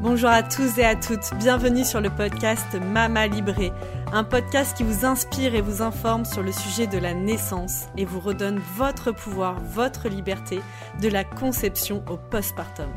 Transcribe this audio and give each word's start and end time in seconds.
Bonjour 0.00 0.30
à 0.30 0.42
tous 0.42 0.78
et 0.78 0.84
à 0.84 0.96
toutes, 0.96 1.34
bienvenue 1.34 1.84
sur 1.84 2.00
le 2.00 2.08
podcast 2.08 2.74
Mama 2.74 3.26
Libré, 3.26 3.70
un 4.14 4.24
podcast 4.24 4.74
qui 4.74 4.82
vous 4.82 5.04
inspire 5.04 5.54
et 5.54 5.60
vous 5.60 5.82
informe 5.82 6.24
sur 6.24 6.42
le 6.42 6.52
sujet 6.52 6.86
de 6.86 6.96
la 6.96 7.12
naissance 7.12 7.84
et 7.98 8.06
vous 8.06 8.18
redonne 8.18 8.58
votre 8.76 9.12
pouvoir, 9.12 9.60
votre 9.60 10.08
liberté, 10.08 10.62
de 11.02 11.08
la 11.08 11.22
conception 11.22 12.02
au 12.08 12.16
postpartum. 12.16 12.88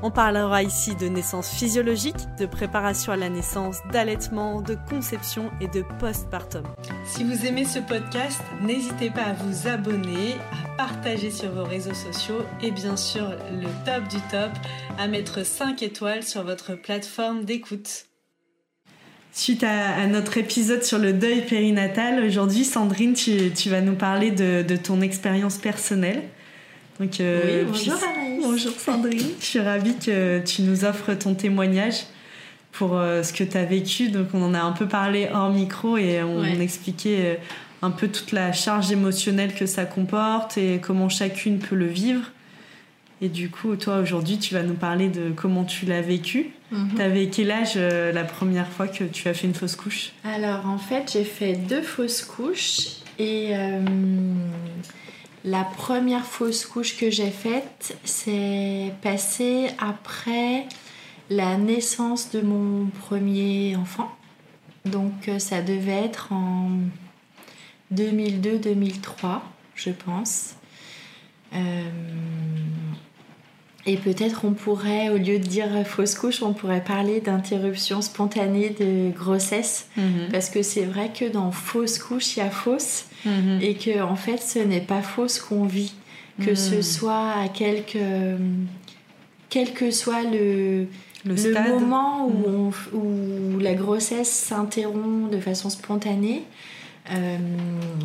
On 0.00 0.12
parlera 0.12 0.62
ici 0.62 0.94
de 0.94 1.08
naissance 1.08 1.50
physiologique, 1.50 2.14
de 2.38 2.46
préparation 2.46 3.12
à 3.12 3.16
la 3.16 3.28
naissance, 3.28 3.78
d'allaitement, 3.92 4.62
de 4.62 4.76
conception 4.88 5.50
et 5.60 5.66
de 5.66 5.82
postpartum. 5.98 6.62
Si 7.04 7.24
vous 7.24 7.44
aimez 7.44 7.64
ce 7.64 7.80
podcast, 7.80 8.40
n'hésitez 8.62 9.10
pas 9.10 9.22
à 9.22 9.32
vous 9.32 9.66
abonner, 9.66 10.36
à 10.52 10.76
partager 10.76 11.32
sur 11.32 11.50
vos 11.50 11.64
réseaux 11.64 11.94
sociaux 11.94 12.42
et 12.62 12.70
bien 12.70 12.96
sûr 12.96 13.28
le 13.50 13.66
top 13.84 14.06
du 14.08 14.20
top, 14.30 14.52
à 14.98 15.08
mettre 15.08 15.44
5 15.44 15.82
étoiles 15.82 16.22
sur 16.22 16.44
votre 16.44 16.74
plateforme 16.74 17.44
d'écoute. 17.44 18.06
Suite 19.32 19.64
à, 19.64 20.06
notre 20.06 20.38
épisode 20.38 20.84
sur 20.84 20.98
le 20.98 21.12
deuil 21.12 21.44
périnatal, 21.44 22.24
aujourd'hui 22.24 22.64
Sandrine, 22.64 23.14
tu, 23.14 23.68
vas 23.68 23.80
nous 23.80 23.96
parler 23.96 24.30
de 24.30 24.76
ton 24.76 25.00
expérience 25.00 25.58
personnelle. 25.58 26.22
Donc, 26.98 27.20
euh, 27.20 27.64
bonjour 27.64 27.94
Bonjour 28.42 28.72
Sandrine. 28.72 29.28
Je 29.38 29.44
suis 29.44 29.60
ravie 29.60 29.94
que 29.96 30.40
tu 30.40 30.62
nous 30.62 30.84
offres 30.84 31.14
ton 31.14 31.34
témoignage 31.34 32.06
pour 32.72 32.96
euh, 32.96 33.22
ce 33.22 33.32
que 33.32 33.44
tu 33.44 33.56
as 33.56 33.64
vécu. 33.64 34.08
Donc 34.08 34.28
on 34.34 34.42
en 34.42 34.52
a 34.52 34.60
un 34.60 34.72
peu 34.72 34.88
parlé 34.88 35.28
hors 35.32 35.50
micro 35.50 35.96
et 35.96 36.22
on, 36.22 36.42
expliquait 36.44 37.18
euh, 37.20 37.34
un 37.82 37.90
peu 37.90 38.08
toute 38.08 38.32
la 38.32 38.52
charge 38.52 38.90
émotionnelle 38.90 39.54
que 39.54 39.66
ça 39.66 39.84
comporte 39.84 40.58
et 40.58 40.80
comment 40.82 41.08
chacune 41.08 41.60
peut 41.60 41.76
le 41.76 41.86
vivre. 41.86 42.32
Et 43.20 43.28
du 43.28 43.48
coup, 43.48 43.76
toi 43.76 43.98
aujourd'hui, 43.98 44.38
tu 44.38 44.54
vas 44.54 44.62
nous 44.62 44.74
parler 44.74 45.08
de 45.08 45.30
comment 45.30 45.64
tu 45.64 45.86
l'as 45.86 46.02
vécu. 46.02 46.50
Tu 46.96 47.02
avais 47.02 47.28
quel 47.28 47.50
âge 47.50 47.76
la 47.76 48.24
première 48.24 48.68
fois 48.68 48.86
que 48.86 49.04
tu 49.04 49.26
as 49.28 49.34
fait 49.34 49.46
une 49.46 49.54
fausse 49.54 49.74
couche? 49.74 50.12
Alors 50.22 50.66
en 50.66 50.78
fait, 50.78 51.10
j'ai 51.12 51.24
fait 51.24 51.54
deux 51.54 51.82
fausses 51.82 52.22
couches 52.22 52.98
et 53.18 53.54
la 55.44 55.64
première 55.64 56.24
fausse 56.24 56.66
couche 56.66 56.96
que 56.96 57.10
j'ai 57.10 57.30
faite, 57.30 57.96
c'est 58.04 58.92
passé 59.02 59.70
après 59.78 60.66
la 61.30 61.56
naissance 61.56 62.30
de 62.30 62.40
mon 62.40 62.86
premier 62.86 63.76
enfant. 63.76 64.10
Donc 64.84 65.28
euh, 65.28 65.38
ça 65.38 65.62
devait 65.62 66.04
être 66.04 66.32
en 66.32 66.70
2002-2003, 67.94 69.40
je 69.74 69.90
pense. 69.90 70.54
Euh, 71.54 71.90
et 73.86 73.96
peut-être 73.96 74.44
on 74.44 74.52
pourrait, 74.52 75.08
au 75.08 75.16
lieu 75.16 75.38
de 75.38 75.46
dire 75.46 75.68
fausse 75.86 76.14
couche, 76.14 76.42
on 76.42 76.52
pourrait 76.52 76.82
parler 76.82 77.20
d'interruption 77.20 78.02
spontanée 78.02 78.70
de 78.78 79.10
grossesse. 79.16 79.88
Mhm. 79.96 80.28
Parce 80.32 80.50
que 80.50 80.62
c'est 80.62 80.84
vrai 80.84 81.10
que 81.16 81.24
dans 81.24 81.52
fausse 81.52 81.98
couche, 81.98 82.36
il 82.36 82.40
y 82.40 82.42
a 82.42 82.50
fausse. 82.50 83.06
Mhm. 83.24 83.60
Et 83.62 83.74
que 83.74 84.02
en 84.02 84.16
fait, 84.16 84.38
ce 84.38 84.58
n'est 84.58 84.80
pas 84.80 85.02
faux 85.02 85.28
ce 85.28 85.40
qu'on 85.40 85.64
vit. 85.64 85.94
Que 86.40 86.54
ce 86.54 86.76
mhm. 86.76 86.82
soit 86.82 87.32
à 87.32 87.48
quelque, 87.48 88.36
quel 89.48 89.72
que 89.72 89.90
soit 89.90 90.22
le, 90.22 90.86
le, 91.24 91.68
moment 91.68 92.28
où, 92.28 92.72
où, 92.96 93.58
la 93.58 93.74
grossesse 93.74 94.30
s'interrompt 94.30 95.32
de 95.32 95.40
façon 95.40 95.68
spontanée, 95.68 96.44
euh, 97.10 97.38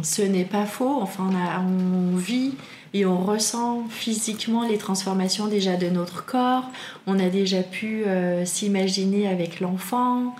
ce 0.01 0.23
n'est 0.23 0.45
pas 0.45 0.65
faux. 0.65 0.97
Enfin, 0.99 1.29
on, 1.31 2.13
on 2.13 2.17
vit 2.17 2.53
et 2.93 3.05
on 3.05 3.19
ressent 3.19 3.87
physiquement 3.89 4.67
les 4.67 4.77
transformations 4.77 5.47
déjà 5.47 5.75
de 5.75 5.89
notre 5.89 6.25
corps. 6.25 6.69
On 7.07 7.19
a 7.19 7.29
déjà 7.29 7.63
pu 7.63 8.03
euh, 8.05 8.45
s'imaginer 8.45 9.27
avec 9.27 9.59
l'enfant. 9.59 10.35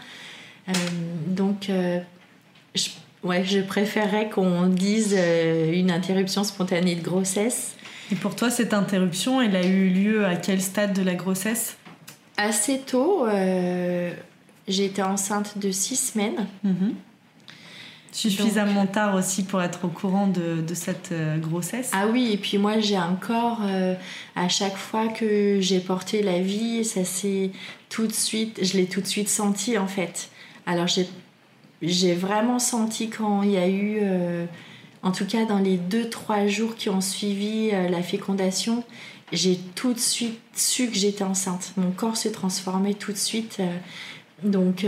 Euh, 0.70 0.72
donc, 1.28 1.70
euh, 1.70 2.00
je, 2.76 2.90
ouais, 3.24 3.44
je 3.44 3.60
préférerais 3.60 4.30
qu'on 4.30 4.68
dise 4.68 5.18
une 5.72 5.90
interruption 5.90 6.44
spontanée 6.44 6.96
de 6.96 7.02
grossesse. 7.02 7.76
Et 8.12 8.16
pour 8.16 8.36
toi, 8.36 8.52
cette 8.52 8.74
interruption, 8.74 9.42
elle 9.42 9.56
a 9.56 9.66
eu 9.66 9.90
lieu 9.90 10.26
à 10.26 10.36
quel 10.36 10.62
stade 10.62 10.94
de 10.94 11.02
la 11.02 11.16
grossesse? 11.16 11.78
Assez 12.38 12.80
tôt. 12.80 13.26
J'étais 14.68 15.02
enceinte 15.02 15.58
de 15.58 15.72
six 15.72 15.96
semaines. 15.96 16.48
Mm-hmm. 16.66 16.94
Suffisamment 18.14 18.86
tard 18.86 19.16
aussi 19.16 19.44
pour 19.44 19.62
être 19.64 19.86
au 19.86 19.88
courant 19.88 20.28
de, 20.28 20.64
cette 20.76 21.12
euh, 21.12 21.38
grossesse. 21.38 21.90
Ah 21.94 22.06
oui, 22.08 22.30
et 22.32 22.38
puis 22.38 22.60
moi 22.60 22.80
j'ai 22.80 22.98
encore, 22.98 23.62
euh, 23.64 23.96
à 24.36 24.48
chaque 24.50 24.78
fois 24.78 25.08
que 25.08 25.60
j'ai 25.60 25.80
porté 25.80 26.22
la 26.22 26.40
vie, 26.40 26.86
ça 26.86 27.04
c'est 27.06 27.50
tout 27.90 28.06
de 28.06 28.14
suite, 28.14 28.60
je 28.62 28.78
l'ai 28.78 28.86
tout 28.86 29.02
de 29.02 29.08
suite 29.08 29.30
senti 29.30 29.80
en 29.80 29.88
fait. 29.88 30.30
Alors 30.68 30.88
j'ai 31.82 32.14
vraiment 32.14 32.60
senti 32.60 33.10
quand 33.10 33.42
il 33.42 33.52
y 33.52 33.58
a 33.58 33.68
eu, 33.68 33.98
euh, 34.02 34.46
en 35.02 35.12
tout 35.12 35.26
cas 35.26 35.46
dans 35.46 35.60
les 35.60 35.78
deux, 35.78 36.08
trois 36.08 36.46
jours 36.46 36.76
qui 36.76 36.90
ont 36.90 37.02
suivi 37.02 37.72
la 37.72 38.04
fécondation, 38.04 38.84
j'ai 39.32 39.58
tout 39.74 39.94
de 39.94 40.00
suite 40.00 40.40
su 40.54 40.88
que 40.88 40.96
j'étais 40.96 41.24
enceinte. 41.24 41.74
Mon 41.78 41.90
corps 41.90 42.18
se 42.18 42.30
transformait 42.30 42.94
tout 42.94 43.12
de 43.12 43.18
suite. 43.18 43.60
donc 44.44 44.86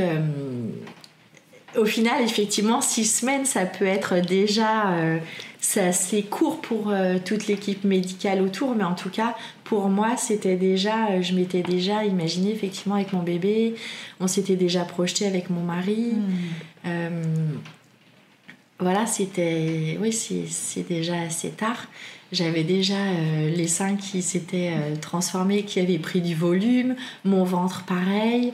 au 1.78 1.86
final, 1.86 2.22
effectivement, 2.24 2.82
six 2.82 3.06
semaines, 3.06 3.46
ça 3.46 3.66
peut 3.66 3.86
être 3.86 4.20
déjà 4.20 4.94
euh, 4.94 5.20
assez 5.76 6.24
court 6.24 6.62
pour 6.62 6.90
euh, 6.90 7.18
toute 7.24 7.48
l'équipe 7.48 7.84
médicale 7.84 8.42
autour, 8.42 8.76
mais 8.76 8.84
en 8.84 8.96
tout 8.96 9.10
cas, 9.10 9.36
pour 9.64 9.90
moi, 9.90 10.18
c'était 10.18 10.56
déjà, 10.56 11.08
euh, 11.12 11.22
je 11.22 11.34
m'étais 11.34 11.64
déjà 11.64 12.06
imaginé 12.06 12.52
effectivement 12.52 12.96
avec 12.96 13.14
mon 13.14 13.24
bébé, 13.24 13.76
on 14.20 14.28
s'était 14.28 14.56
déjà 14.56 14.84
projeté 14.84 15.26
avec 15.26 15.50
mon 15.50 15.62
mari. 15.62 16.14
Hmm. 16.84 17.60
voilà, 18.80 19.06
c'était, 19.06 19.98
oui, 20.00 20.12
c'est 20.14 20.88
déjà 20.88 21.20
assez 21.22 21.50
tard. 21.50 21.88
J'avais 22.32 22.64
déjà 22.64 22.98
les 23.56 23.68
seins 23.68 23.96
qui 23.96 24.22
s'étaient 24.22 24.74
transformés, 25.00 25.64
qui 25.64 25.80
avaient 25.80 26.00
pris 26.00 26.22
du 26.22 26.36
volume, 26.36 26.96
mon 27.24 27.44
ventre 27.44 27.86
pareil 27.86 28.52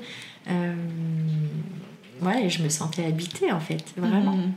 ouais, 2.22 2.50
je 2.50 2.64
me 2.64 2.70
sentais 2.70 3.06
habitée 3.06 3.52
en 3.52 3.59
fait, 3.59 3.84
vraiment. 3.98 4.36
Mhm. 4.38 4.54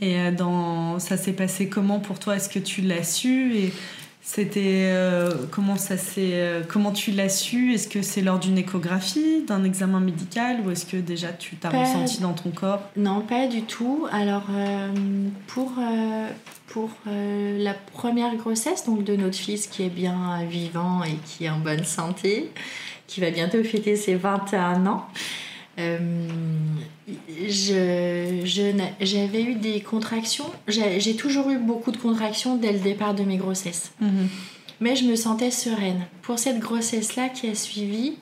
Et 0.00 0.18
euh, 0.18 0.30
dans, 0.30 0.98
ça 0.98 1.16
s'est 1.16 1.32
passé 1.32 1.68
comment 1.68 2.00
pour 2.00 2.18
toi? 2.18 2.36
Est-ce 2.36 2.48
que 2.48 2.58
tu 2.58 2.80
l'as 2.80 3.04
su? 3.04 3.54
Et 3.54 3.72
c'était 4.22 4.88
euh, 4.88 5.30
comment 5.50 5.76
ça 5.76 5.96
s'est 5.98 6.32
euh, 6.34 6.62
comment 6.66 6.92
tu 6.92 7.10
l'as 7.10 7.28
su? 7.28 7.74
Est-ce 7.74 7.86
que 7.86 8.00
c'est 8.00 8.22
lors 8.22 8.38
d'une 8.38 8.56
échographie, 8.56 9.44
d'un 9.46 9.62
examen 9.62 10.00
médical? 10.00 10.60
Ou 10.64 10.70
est-ce 10.70 10.86
que 10.86 10.96
déjà 10.96 11.32
tu 11.32 11.56
t'as 11.56 11.68
ressenti 11.68 12.20
dans 12.20 12.32
ton 12.32 12.50
corps? 12.50 12.80
Non, 12.96 13.20
pas 13.20 13.46
du 13.46 13.62
tout. 13.62 14.06
Alors 14.10 14.46
pour 15.48 15.72
pour 16.68 16.90
la 17.06 17.74
première 17.74 18.36
grossesse 18.36 18.86
donc 18.86 19.04
de 19.04 19.16
notre 19.16 19.36
fils 19.36 19.66
qui 19.66 19.82
est 19.82 19.90
bien 19.90 20.44
vivant 20.48 21.02
et 21.04 21.16
qui 21.26 21.44
est 21.44 21.50
en 21.50 21.58
bonne 21.58 21.84
santé, 21.84 22.50
qui 23.06 23.20
va 23.20 23.30
bientôt 23.30 23.62
fêter 23.64 23.96
ses 23.96 24.14
21 24.14 24.86
ans. 24.86 25.06
Euh, 25.78 26.28
j'avais 29.00 29.42
eu 29.42 29.54
des 29.54 29.80
contractions. 29.80 30.46
J'ai 30.68 31.16
toujours 31.16 31.50
eu 31.50 31.58
beaucoup 31.58 31.92
de 31.92 31.96
contractions 31.96 32.56
dès 32.56 32.72
le 32.72 32.78
départ 32.78 33.14
de 33.14 33.22
mes 33.22 33.36
grossesses. 33.36 33.92
Mhm. 34.00 34.28
Mais 34.80 34.96
je 34.96 35.04
me 35.04 35.16
sentais 35.16 35.50
sereine. 35.50 36.06
Pour 36.22 36.38
cette 36.38 36.58
grossesse-là 36.58 37.28
qui 37.28 37.48
a 37.48 37.54
suivi, 37.54 38.14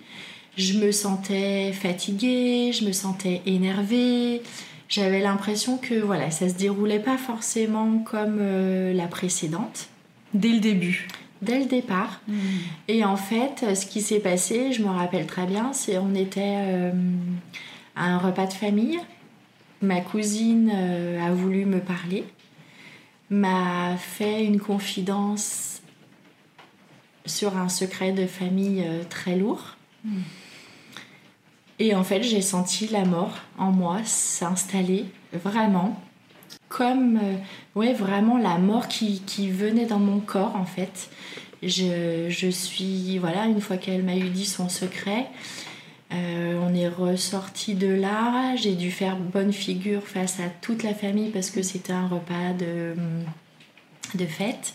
je 0.57 0.79
me 0.79 0.91
sentais 0.91 1.73
fatiguée, 1.73 2.73
je 2.73 2.85
me 2.85 2.93
sentais 2.93 3.43
énervée. 3.47 4.43
J'avais 4.89 5.21
l'impression 5.21 5.77
que 5.77 5.95
voilà, 5.95 6.31
ça 6.31 6.49
se 6.49 6.55
déroulait 6.55 6.99
pas 6.99 7.19
forcément 7.19 7.99
comme 7.99 8.39
euh, 8.41 8.93
la 8.93 9.07
précédente. 9.07 9.89
Dès 10.35 10.49
le 10.49 10.61
début 10.61 11.07
dès 11.43 11.59
le 11.59 11.67
départ. 11.67 12.21
Mm. 12.27 12.37
Et 12.89 13.05
en 13.05 13.17
fait, 13.17 13.75
ce 13.75 13.87
qui 13.87 14.01
s'est 14.01 14.21
passé, 14.21 14.73
je 14.73 14.83
me 14.83 14.89
rappelle 14.89 15.27
très 15.27 15.47
bien, 15.47 15.73
c'est 15.73 15.99
on 15.99 16.15
était 16.15 16.57
euh, 16.57 16.93
à 17.97 18.07
un 18.07 18.19
repas 18.19 18.47
de 18.47 18.53
famille. 18.53 18.99
Ma 19.81 20.01
cousine 20.01 20.73
euh, 20.75 21.25
a 21.25 21.33
voulu 21.33 21.65
me 21.65 21.81
parler, 21.81 22.25
m'a 23.31 23.97
fait 23.97 24.45
une 24.45 24.59
confidence 24.59 25.83
sur 27.27 27.57
un 27.57 27.69
secret 27.69 28.13
de 28.13 28.27
famille 28.27 28.83
euh, 28.85 29.05
très 29.09 29.37
lourd. 29.37 29.77
Mm. 30.05 30.21
Et 31.81 31.95
en 31.95 32.03
fait, 32.03 32.23
j'ai 32.23 32.43
senti 32.43 32.89
la 32.89 33.05
mort 33.05 33.39
en 33.57 33.71
moi 33.71 34.01
s'installer 34.05 35.05
vraiment 35.33 36.03
comme 36.69 37.17
euh, 37.17 37.37
ouais, 37.75 37.93
vraiment 37.93 38.39
la 38.39 38.59
mort 38.59 38.89
qui, 38.89 39.51
venait 39.51 39.87
dans 39.87 39.99
mon 39.99 40.21
corps 40.21 40.57
en 40.57 40.65
fait. 40.65 41.11
Je, 41.63 42.27
je 42.29 42.49
suis, 42.49 43.19
voilà, 43.19 43.47
une 43.47 43.61
fois 43.61 43.77
qu'elle 43.77 44.05
m'a 44.05 44.17
eu 44.17 44.29
dit 44.29 44.47
son 44.47 44.69
secret, 44.69 45.27
euh, 46.13 46.61
on 46.63 46.75
est 46.75 46.89
ressorti 46.89 47.75
de 47.75 47.89
là. 47.89 48.55
J'ai 48.57 48.75
dû 48.75 48.91
faire 48.91 49.17
bonne 49.17 49.53
figure 49.53 50.03
face 50.03 50.39
à 50.41 50.49
toute 50.61 50.83
la 50.83 50.95
famille 50.95 51.31
parce 51.31 51.51
que 51.51 51.63
c'était 51.63 51.93
un 51.93 52.07
repas 52.07 52.53
de, 52.59 52.95
de 54.15 54.27
fête. 54.27 54.75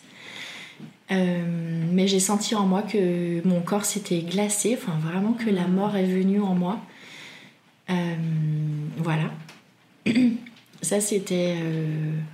mais 1.10 2.07
j'ai 2.07 2.19
senti 2.19 2.56
en 2.56 2.66
moi 2.66 2.81
que 2.81 3.48
mon 3.48 3.62
corps 3.62 3.86
s'était 3.86 4.22
glacé, 4.22 4.78
enfin 4.80 4.98
vraiment 5.00 5.34
que 5.34 5.50
la 5.50 5.68
mort 5.68 5.96
est 5.96 6.06
venue 6.06 6.42
en 6.42 6.56
moi. 6.56 6.80
voilà. 8.98 9.31
Ça, 10.84 11.02
c'était 11.02 11.56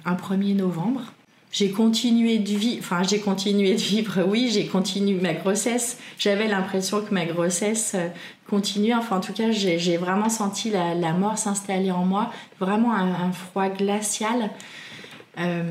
un 0.05 0.15
1er 0.15 0.55
novembre. 0.55 1.13
J'ai 1.51 1.71
continué 1.71 2.37
de 2.37 2.49
vivre, 2.49 2.77
enfin 2.79 3.01
j'ai 3.01 3.19
continué 3.19 3.73
de 3.73 3.79
vivre, 3.79 4.23
oui, 4.27 4.51
j'ai 4.53 4.67
continué 4.67 5.19
ma 5.19 5.33
grossesse. 5.33 5.97
J'avais 6.19 6.47
l'impression 6.47 7.01
que 7.01 7.11
ma 7.11 7.25
grossesse 7.25 7.93
euh, 7.95 8.07
continuait, 8.47 8.93
enfin 8.93 9.17
en 9.17 9.19
tout 9.19 9.33
cas 9.33 9.49
j'ai 9.49 9.97
vraiment 9.97 10.29
senti 10.29 10.69
la, 10.69 11.13
mort 11.13 11.39
s'installer 11.39 11.89
en 11.89 12.05
moi, 12.05 12.31
vraiment 12.59 12.93
un, 12.93 13.31
froid 13.31 13.69
glacial. 13.69 14.51
Euh, 15.39 15.63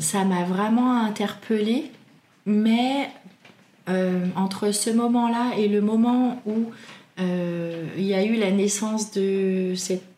ça 0.00 0.24
m'a 0.24 0.44
vraiment 0.44 1.02
interpellée, 1.02 1.90
mais 2.46 3.10
euh, 3.90 4.24
entre 4.34 4.72
ce 4.72 4.88
moment-là 4.88 5.50
et 5.58 5.68
le 5.68 5.82
moment 5.82 6.40
où 6.46 6.70
il 7.18 8.04
y 8.04 8.14
a 8.14 8.24
eu 8.24 8.36
la 8.36 8.50
naissance 8.50 9.10
de, 9.12 9.74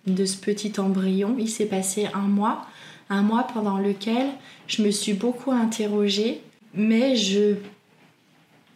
de 0.06 0.24
ce 0.24 0.36
petit 0.36 0.78
embryon, 0.78 1.36
il 1.38 1.48
s'est 1.48 1.66
passé 1.66 2.06
un 2.14 2.28
mois 2.28 2.66
un 3.10 3.22
mois 3.22 3.42
pendant 3.42 3.76
lequel 3.76 4.28
je 4.68 4.82
me 4.82 4.90
suis 4.90 5.12
beaucoup 5.12 5.50
interrogée, 5.50 6.40
mais 6.74 7.16
je 7.16 7.56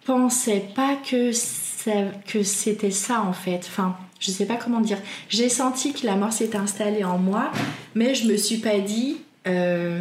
pensais 0.04 0.62
pas 0.74 0.96
que, 0.96 1.30
que 2.26 2.42
c'était 2.42 2.90
ça 2.90 3.22
en 3.22 3.32
fait. 3.32 3.60
Enfin, 3.68 3.96
je 4.18 4.32
sais 4.32 4.44
pas 4.44 4.56
comment 4.56 4.80
dire. 4.80 4.98
J'ai 5.28 5.48
senti 5.48 5.92
que 5.92 6.04
la 6.04 6.16
mort 6.16 6.32
s'était 6.32 6.58
installée 6.58 7.04
en 7.04 7.16
moi, 7.16 7.52
mais 7.94 8.14
je 8.14 8.26
me 8.26 8.36
suis 8.36 8.58
pas 8.58 8.80
dit. 8.80 9.18
Euh, 9.46 10.00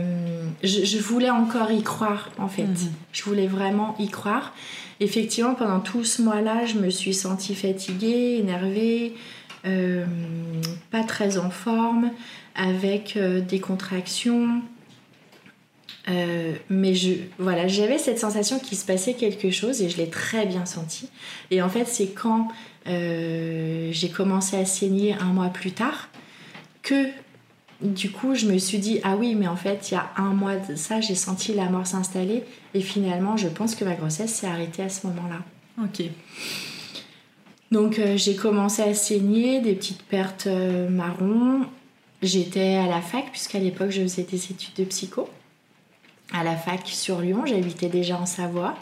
je, 0.63 0.97
voulais 0.99 1.29
encore 1.29 1.71
y 1.71 1.83
croire 1.83 2.29
en 2.37 2.47
fait. 2.47 2.63
Mhm. 2.63 2.91
Je 3.11 3.23
voulais 3.23 3.47
vraiment 3.47 3.95
y 3.99 4.07
croire. 4.07 4.53
Effectivement, 4.99 5.53
pendant 5.53 5.79
tout 5.79 6.05
ce 6.05 6.21
mois-là, 6.21 6.65
je 6.65 6.75
me 6.75 6.89
suis 6.89 7.13
sentie 7.13 7.55
fatiguée, 7.55 8.37
énervée, 8.39 9.15
euh, 9.65 10.05
pas 10.91 11.03
très 11.03 11.37
en 11.37 11.49
forme 11.49 12.11
avec 12.55 13.17
euh, 13.17 13.41
des 13.41 13.59
contractions. 13.59 14.61
Mais 16.69 16.95
je, 16.95 17.13
voilà, 17.39 17.67
j'avais 17.67 17.97
cette 17.97 18.19
sensation 18.19 18.59
qu'il 18.59 18.77
se 18.77 18.85
passait 18.85 19.13
quelque 19.13 19.51
chose 19.51 19.81
et 19.81 19.89
je 19.89 19.97
l'ai 19.97 20.09
très 20.09 20.45
bien 20.45 20.65
senti. 20.65 21.09
Et 21.49 21.61
en 21.61 21.69
fait, 21.69 21.85
c'est 21.85 22.07
quand 22.07 22.49
j'ai 22.85 24.09
commencé 24.13 24.57
à 24.57 24.65
saigner 24.65 25.13
un 25.13 25.31
mois 25.31 25.47
plus 25.47 25.71
tard 25.71 26.09
que 26.81 27.07
du 27.83 28.11
coup, 28.11 28.35
je 28.35 28.47
me 28.47 28.57
suis 28.57 28.79
dit, 28.79 28.99
ah 29.03 29.15
oui, 29.15 29.35
mais 29.35 29.47
en 29.47 29.55
fait, 29.55 29.91
il 29.91 29.95
y 29.95 29.97
a 29.97 30.09
un 30.17 30.33
mois 30.33 30.55
de 30.55 30.75
ça, 30.75 31.01
j'ai 31.01 31.15
senti 31.15 31.53
la 31.53 31.69
mort 31.69 31.85
s'installer 31.85 32.43
et 32.73 32.81
finalement, 32.81 33.37
je 33.37 33.47
pense 33.47 33.75
que 33.75 33.85
ma 33.85 33.95
grossesse 33.95 34.33
s'est 34.33 34.47
arrêtée 34.47 34.83
à 34.83 34.89
ce 34.89 35.05
moment-là. 35.07 35.39
Ok. 35.83 36.05
Donc, 37.71 37.99
j'ai 38.15 38.35
commencé 38.35 38.81
à 38.83 38.93
saigner, 38.93 39.59
des 39.59 39.73
petites 39.73 40.03
pertes 40.03 40.47
marron 40.47 41.65
J'étais 42.23 42.75
à 42.75 42.87
la 42.87 43.01
fac, 43.01 43.29
puisqu'à 43.31 43.59
l'époque, 43.59 43.89
je 43.89 44.01
faisais 44.01 44.23
des 44.23 44.37
études 44.37 44.75
de 44.77 44.85
psycho. 44.85 45.29
À 46.31 46.45
la 46.45 46.55
fac 46.55 46.87
sur 46.87 47.19
Lyon, 47.19 47.45
j'habitais 47.45 47.89
déjà 47.89 48.17
en 48.17 48.25
Savoie. 48.25 48.75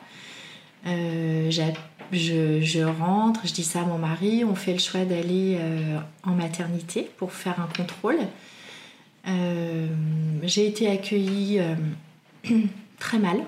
Euh, 0.85 1.49
je, 1.49 2.83
rentre, 2.83 3.41
je 3.43 3.51
dis 3.51 3.63
ça 3.63 3.81
à 3.81 3.85
mon 3.85 3.97
mari, 3.97 4.45
on 4.45 4.53
fait 4.53 4.73
le 4.73 4.79
choix 4.79 5.05
d'aller 5.05 5.57
euh, 5.59 5.97
en 6.23 6.33
maternité 6.33 7.09
pour 7.17 7.33
faire 7.33 7.59
un 7.59 7.67
contrôle. 7.75 8.19
Euh, 9.27 9.87
j'ai 10.43 10.67
été 10.67 10.87
accueillie 10.87 11.59
très 12.99 13.19
mal. 13.19 13.43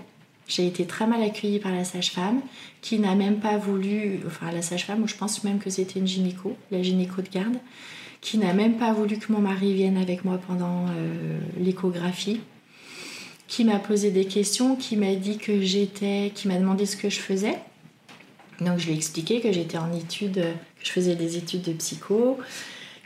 J'ai 0.47 0.67
été 0.67 0.85
très 0.85 1.07
mal 1.07 1.21
accueillie 1.21 1.59
par 1.59 1.71
la 1.71 1.83
sage-femme 1.83 2.41
qui 2.81 2.99
n'a 2.99 3.15
même 3.15 3.39
pas 3.39 3.57
voulu, 3.57 4.19
enfin 4.27 4.51
la 4.51 4.61
sage-femme, 4.61 5.07
je 5.07 5.15
pense 5.15 5.43
même 5.43 5.59
que 5.59 5.69
c'était 5.69 5.99
une 5.99 6.07
gynéco, 6.07 6.57
la 6.69 6.83
gynéco 6.83 7.21
de 7.21 7.29
garde, 7.29 7.57
qui 8.19 8.37
n'a 8.37 8.53
même 8.53 8.77
pas 8.77 8.91
voulu 8.91 9.17
que 9.17 9.31
mon 9.31 9.39
mari 9.39 9.73
vienne 9.73 9.97
avec 9.97 10.25
moi 10.25 10.39
pendant 10.45 10.85
euh, 10.89 11.39
l'échographie, 11.57 12.41
qui 13.47 13.63
m'a 13.63 13.79
posé 13.79 14.11
des 14.11 14.25
questions, 14.25 14.75
qui 14.75 14.97
m'a 14.97 15.15
dit 15.15 15.37
que 15.37 15.61
j'étais, 15.61 16.31
qui 16.35 16.47
m'a 16.47 16.57
demandé 16.57 16.85
ce 16.85 16.97
que 16.97 17.09
je 17.09 17.19
faisais. 17.19 17.57
Donc 18.59 18.79
je 18.79 18.87
lui 18.87 18.93
ai 18.93 18.95
expliqué 18.95 19.39
que 19.39 19.51
j'étais 19.51 19.77
en 19.77 19.93
études, 19.93 20.35
que 20.35 20.85
je 20.85 20.91
faisais 20.91 21.15
des 21.15 21.37
études 21.37 21.61
de 21.61 21.73
psycho, 21.73 22.37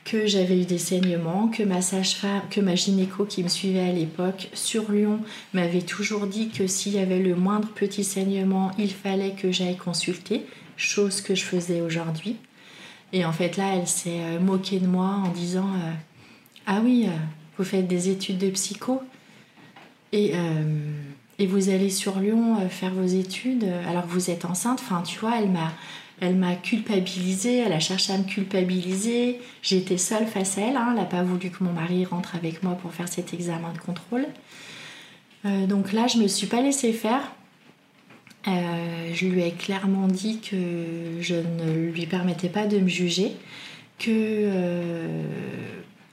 que 0.08 0.26
j'avais 0.26 0.62
eu 0.62 0.64
des 0.64 0.78
saignements, 0.78 1.50
que 1.50 1.64
ma 1.64 1.82
sage-femme, 1.82 2.44
que 2.50 2.62
ma 2.62 2.76
gynéco 2.76 3.26
qui 3.26 3.44
me 3.44 3.50
suivait 3.50 3.90
à 3.90 3.92
l'époque 3.92 4.48
sur 4.54 4.90
Lyon 4.90 5.20
m'avait 5.54 5.82
toujours 5.82 6.28
dit 6.28 6.48
que 6.48 6.66
s'il 6.66 6.94
y 6.94 7.00
avait 7.00 7.20
le 7.20 7.36
moindre 7.36 7.68
petit 7.76 8.06
saignement, 8.06 8.72
il 8.80 8.94
fallait 8.94 9.34
que 9.34 9.52
j'aille 9.52 9.76
consulter, 9.76 10.46
chose 10.78 11.20
que 11.20 11.36
je 11.36 11.44
faisais 11.44 11.82
aujourd'hui. 11.82 12.38
Et 13.12 13.26
en 13.26 13.34
fait, 13.34 13.58
là, 13.58 13.76
elle 13.76 13.88
s'est 13.88 14.22
euh, 14.22 14.40
moquée 14.40 14.80
de 14.80 14.88
moi 14.88 15.22
en 15.26 15.30
disant 15.30 15.68
euh, 15.76 15.92
Ah 16.66 16.80
oui, 16.82 17.08
euh, 17.08 17.12
vous 17.58 17.66
faites 17.66 17.88
des 17.88 18.10
études 18.10 18.38
de 18.38 18.50
psycho 18.50 19.02
et, 20.14 20.32
et 21.38 21.48
vous 21.48 21.68
allez 21.68 21.90
sur 21.90 22.20
Lyon 22.20 22.70
faire 22.70 22.94
vos 22.94 23.06
études 23.06 23.66
alors 23.90 24.04
que 24.04 24.12
vous 24.12 24.30
êtes 24.30 24.46
enceinte. 24.46 24.80
Enfin, 24.82 25.02
tu 25.02 25.20
vois, 25.20 25.38
elle 25.38 25.50
m'a. 25.50 25.74
Elle 26.20 26.36
m'a 26.36 26.56
culpabilisée, 26.56 27.58
elle 27.58 27.74
a 27.74 27.80
cherché 27.80 28.14
à 28.14 28.18
me 28.18 28.24
culpabiliser. 28.24 29.40
J'étais 29.62 29.98
seule 29.98 30.26
face 30.26 30.58
à 30.58 30.62
elle, 30.62 30.76
hein. 30.76 30.88
elle 30.90 30.96
n'a 30.96 31.06
pas 31.06 31.24
voulu 31.24 31.50
que 31.50 31.64
mon 31.64 31.74
mari 31.74 32.06
rentre 32.06 32.36
avec 32.36 32.64
moi 32.64 32.74
pour 32.74 32.92
faire 32.94 33.08
cet 33.08 33.34
examen 33.34 33.72
de 33.74 33.78
contrôle. 33.78 34.26
donc 35.44 35.94
là, 35.94 36.08
je 36.08 36.18
me 36.18 36.28
suis 36.28 36.48
pas 36.48 36.62
laissée 36.62 36.92
faire. 36.92 37.22
Euh, 38.48 39.12
je 39.14 39.26
lui 39.26 39.44
ai 39.44 39.52
clairement 39.52 40.08
dit 40.08 40.40
que 40.40 40.56
je 41.20 41.36
ne 41.36 41.90
lui 41.92 42.06
permettais 42.06 42.48
pas 42.48 42.66
de 42.66 42.80
me 42.80 42.88
juger, 42.88 43.34
que 44.00 44.10
euh, 44.10 45.24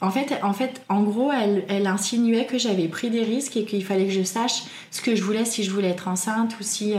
en 0.00 0.10
fait, 0.10 0.82
en 0.88 1.02
gros, 1.02 1.30
elle, 1.32 1.86
insinuait 1.86 2.44
que 2.46 2.58
j'avais 2.58 2.88
pris 2.88 3.08
des 3.08 3.22
risques 3.22 3.56
et 3.56 3.64
qu'il 3.64 3.84
fallait 3.84 4.06
que 4.06 4.12
je 4.12 4.24
sache 4.24 4.64
ce 4.90 5.00
que 5.00 5.14
je 5.14 5.22
voulais 5.22 5.44
si 5.44 5.62
je 5.62 5.70
voulais 5.70 5.90
être 5.90 6.08
enceinte 6.08 6.56
ou 6.60 6.62
si. 6.62 6.94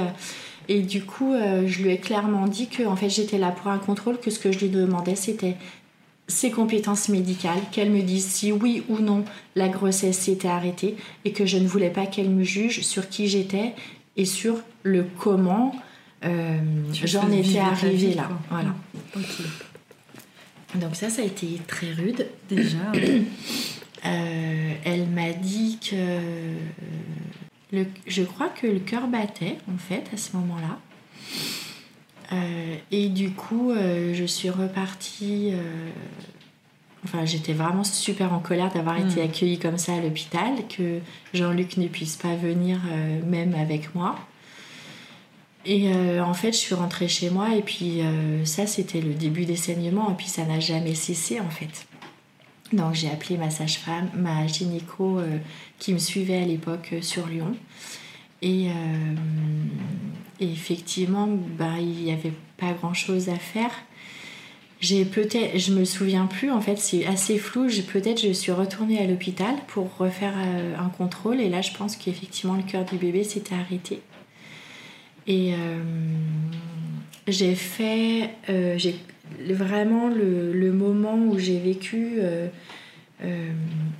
Euh, 0.69 0.73
et 0.73 0.81
du 0.81 1.03
coup, 1.03 1.33
je 1.33 1.81
lui 1.81 1.91
ai 1.91 1.97
clairement 1.97 2.47
dit 2.47 2.67
que 2.67 2.83
en 2.83 2.95
fait, 2.95 3.09
j'étais 3.09 3.37
là 3.37 3.51
pour 3.51 3.67
un 3.67 3.77
contrôle, 3.77 4.19
que 4.19 4.29
ce 4.31 4.39
que 4.39 4.51
je 4.51 4.59
lui 4.59 4.69
demandais, 4.69 5.15
c'était 5.15 5.55
ses 6.27 6.49
compétences 6.49 7.09
médicales, 7.09 7.59
qu'elle 7.71 7.91
me 7.91 8.01
dise 8.01 8.25
si 8.25 8.51
oui 8.51 8.83
ou 8.89 8.99
non 8.99 9.23
la 9.55 9.69
grossesse 9.69 10.17
s'était 10.17 10.47
arrêtée 10.47 10.95
et 11.23 11.31
que 11.31 11.45
je 11.45 11.57
ne 11.57 11.67
voulais 11.67 11.91
pas 11.91 12.07
qu'elle 12.07 12.29
me 12.29 12.43
juge 12.43 12.81
sur 12.81 13.09
qui 13.09 13.27
j'étais 13.27 13.73
et 14.17 14.25
sur 14.25 14.57
le 14.83 15.05
comment 15.19 15.75
euh, 16.23 16.57
j'en 17.03 17.31
étais 17.31 17.59
arrivée 17.59 18.15
là. 18.15 18.29
Voilà. 18.49 18.73
Donc 20.75 20.95
ça, 20.95 21.09
ça 21.09 21.21
a 21.21 21.25
été 21.25 21.59
très 21.67 21.91
rude. 21.91 22.27
Déjà. 22.49 22.77
Euh, 24.05 24.73
elle 24.83 25.07
m'a 25.07 25.31
dit 25.31 25.79
que 25.81 25.95
le, 27.75 27.87
je 28.07 28.23
crois 28.23 28.49
que 28.49 28.67
le 28.67 28.79
cœur 28.79 29.07
battait 29.07 29.57
en 29.73 29.77
fait 29.77 30.03
à 30.13 30.17
ce 30.17 30.35
moment-là. 30.37 30.79
Euh, 32.33 32.75
et 32.91 33.09
du 33.09 33.31
coup, 33.31 33.71
je 33.73 34.25
suis 34.25 34.49
repartie. 34.49 35.53
Enfin, 37.03 37.23
j'étais 37.23 37.53
vraiment 37.53 37.83
super 37.83 38.33
en 38.33 38.39
colère 38.39 38.71
d'avoir 38.73 38.97
été 38.97 39.21
hmm. 39.21 39.25
accueillie 39.25 39.59
comme 39.59 39.77
ça 39.77 39.93
à 39.93 40.01
l'hôpital, 40.01 40.53
que 40.67 40.99
Jean-Luc 41.33 41.77
ne 41.77 41.87
puisse 41.87 42.15
pas 42.15 42.35
venir 42.35 42.79
même 43.25 43.53
avec 43.53 43.93
moi. 43.93 44.15
Et 45.65 45.91
euh, 45.91 46.23
en 46.23 46.33
fait, 46.33 46.51
je 46.51 46.57
suis 46.57 46.75
rentrée 46.75 47.07
chez 47.07 47.29
moi 47.29 47.55
et 47.55 47.61
puis 47.61 48.01
euh, 48.01 48.45
ça, 48.45 48.67
c'était 48.67 49.01
le 49.01 49.13
début 49.13 49.45
des 49.45 49.55
saignements 49.55 50.11
et 50.11 50.15
puis 50.15 50.27
ça 50.27 50.45
n'a 50.45 50.59
jamais 50.59 50.93
cessé 50.93 51.39
en 51.39 51.49
fait. 51.49 51.87
Donc 52.73 52.93
j'ai 52.93 53.09
appelé 53.09 53.37
ma 53.37 53.49
sage-femme, 53.49 54.09
ma 54.15 54.47
gynéco 54.47 55.19
euh, 55.19 55.37
qui 55.79 55.93
me 55.93 55.99
suivait 55.99 56.37
à 56.37 56.45
l'époque 56.45 56.95
sur 57.01 57.27
Lyon. 57.27 57.55
Et, 58.41 58.67
effectivement, 60.39 61.27
bah, 61.27 61.79
il 61.79 62.03
n'y 62.03 62.11
avait 62.11 62.33
pas 62.57 62.73
grand-chose 62.73 63.29
à 63.29 63.37
faire. 63.37 63.71
J'ai 64.81 65.03
peut-être, 65.03 65.57
je 65.57 65.73
me 65.73 65.83
souviens 65.83 66.27
plus, 66.27 66.51
en 66.51 66.61
fait, 66.61 66.77
c'est 66.77 67.07
assez 67.07 67.39
flou. 67.39 67.67
Peut-être 67.91 68.21
je 68.21 68.31
suis 68.33 68.51
retournée 68.51 68.99
à 68.99 69.07
l'hôpital 69.07 69.55
pour 69.67 69.97
refaire 69.97 70.35
un 70.37 70.89
contrôle 70.89 71.41
et 71.41 71.49
là, 71.49 71.61
je 71.61 71.71
pense 71.71 71.95
qu'effectivement, 71.95 72.55
le 72.55 72.61
cœur 72.63 72.85
du 72.85 72.97
bébé 72.97 73.23
s'était 73.23 73.55
arrêté. 73.55 74.01
Et 75.27 75.53
euh, 75.53 75.83
j'ai 77.27 77.55
fait, 77.55 78.29
euh, 78.49 78.75
j'ai 78.77 78.95
vraiment 79.49 80.09
le, 80.09 80.71
moment 80.71 81.15
où 81.15 81.37
j'ai 81.37 81.59
vécu 81.59 82.17
euh, 82.19 82.47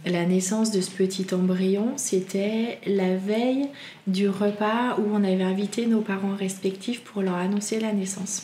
la 0.06 0.26
naissance 0.26 0.72
de 0.72 0.82
ce 0.82 0.92
petit 0.92 1.28
embryon, 1.34 1.94
c'était 1.98 2.80
la 2.86 3.16
veille 3.16 3.68
du 4.08 4.30
repas 4.30 4.98
où 4.98 5.10
on 5.14 5.24
avait 5.24 5.44
invité 5.44 5.86
nos 5.86 6.02
parents 6.02 6.36
respectifs 6.36 7.02
pour 7.02 7.22
leur 7.22 7.36
annoncer 7.36 7.80
la 7.80 7.94
naissance, 7.94 8.44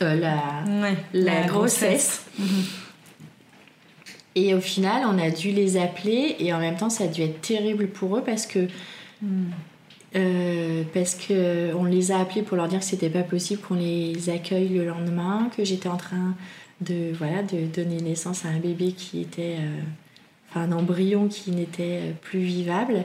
la, 0.00 0.64
la, 1.12 1.42
grossesse. 1.42 2.24
Mhm. 2.38 2.46
Et 4.34 4.54
au 4.54 4.60
final, 4.60 5.02
on 5.06 5.18
a 5.18 5.30
dû 5.30 5.50
les 5.50 5.76
appeler 5.76 6.36
et 6.38 6.54
en 6.54 6.58
même 6.58 6.76
temps, 6.76 6.88
ça 6.88 7.04
a 7.04 7.06
dû 7.08 7.22
être 7.22 7.40
terrible 7.42 7.88
pour 7.88 8.16
eux 8.16 8.22
parce 8.24 8.46
que 8.46 8.66
mm 9.20 9.50
Euh, 10.14 10.82
parce 10.92 11.14
que 11.14 11.74
on 11.74 11.84
les 11.84 12.12
a 12.12 12.18
appelés 12.18 12.42
pour 12.42 12.56
leur 12.56 12.68
dire 12.68 12.80
que 12.80 12.84
c'était 12.84 13.08
pas 13.08 13.22
possible 13.22 13.62
qu'on 13.62 13.74
les 13.74 14.28
accueille 14.28 14.68
le 14.68 14.84
lendemain, 14.84 15.48
que 15.56 15.64
j'étais 15.64 15.88
en 15.88 15.96
train 15.96 16.34
de 16.82 17.12
voilà 17.16 17.42
de 17.42 17.64
donner 17.66 17.96
naissance 18.02 18.44
à 18.44 18.48
un 18.48 18.58
bébé 18.58 18.92
qui 18.92 19.22
était 19.22 19.56
euh, 19.58 19.80
enfin 20.50 20.62
un 20.62 20.72
embryon 20.72 21.28
qui 21.28 21.50
n'était 21.52 22.14
plus 22.20 22.40
vivable, 22.40 23.04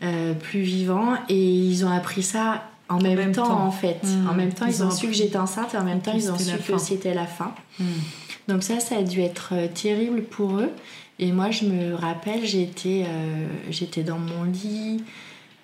mmh. 0.00 0.34
plus 0.40 0.60
vivant 0.60 1.14
et 1.28 1.34
ils 1.34 1.84
ont 1.84 1.90
appris 1.90 2.22
ça 2.22 2.70
en, 2.88 3.00
même, 3.00 3.32
temps, 3.32 3.66
en 3.66 3.72
fait. 3.72 3.98
Mmh. 4.04 4.28
En 4.30 4.34
même 4.34 4.52
temps 4.52 4.66
ils, 4.66 4.84
ont, 4.84 4.92
su 4.92 5.08
que 5.08 5.12
j'étais 5.12 5.38
enceinte 5.38 5.74
et 5.74 5.76
en 5.76 5.84
même 5.84 6.00
temps 6.00 6.14
ils 6.14 6.30
ont 6.30 6.38
su 6.38 6.56
que 6.56 6.78
c'était 6.78 7.14
la 7.14 7.26
fin. 7.26 7.52
Mmh. 7.80 7.84
Donc 8.46 8.62
ça 8.62 8.78
ça 8.78 8.98
a 8.98 9.02
dû 9.02 9.22
être 9.22 9.54
terrible 9.74 10.22
pour 10.22 10.58
eux 10.58 10.70
et 11.18 11.32
moi 11.32 11.50
je 11.50 11.64
me 11.64 11.94
rappelle 11.94 12.46
j'étais 12.46 13.06
j'étais 13.70 14.04
dans 14.04 14.18
mon 14.18 14.44
lit 14.44 15.02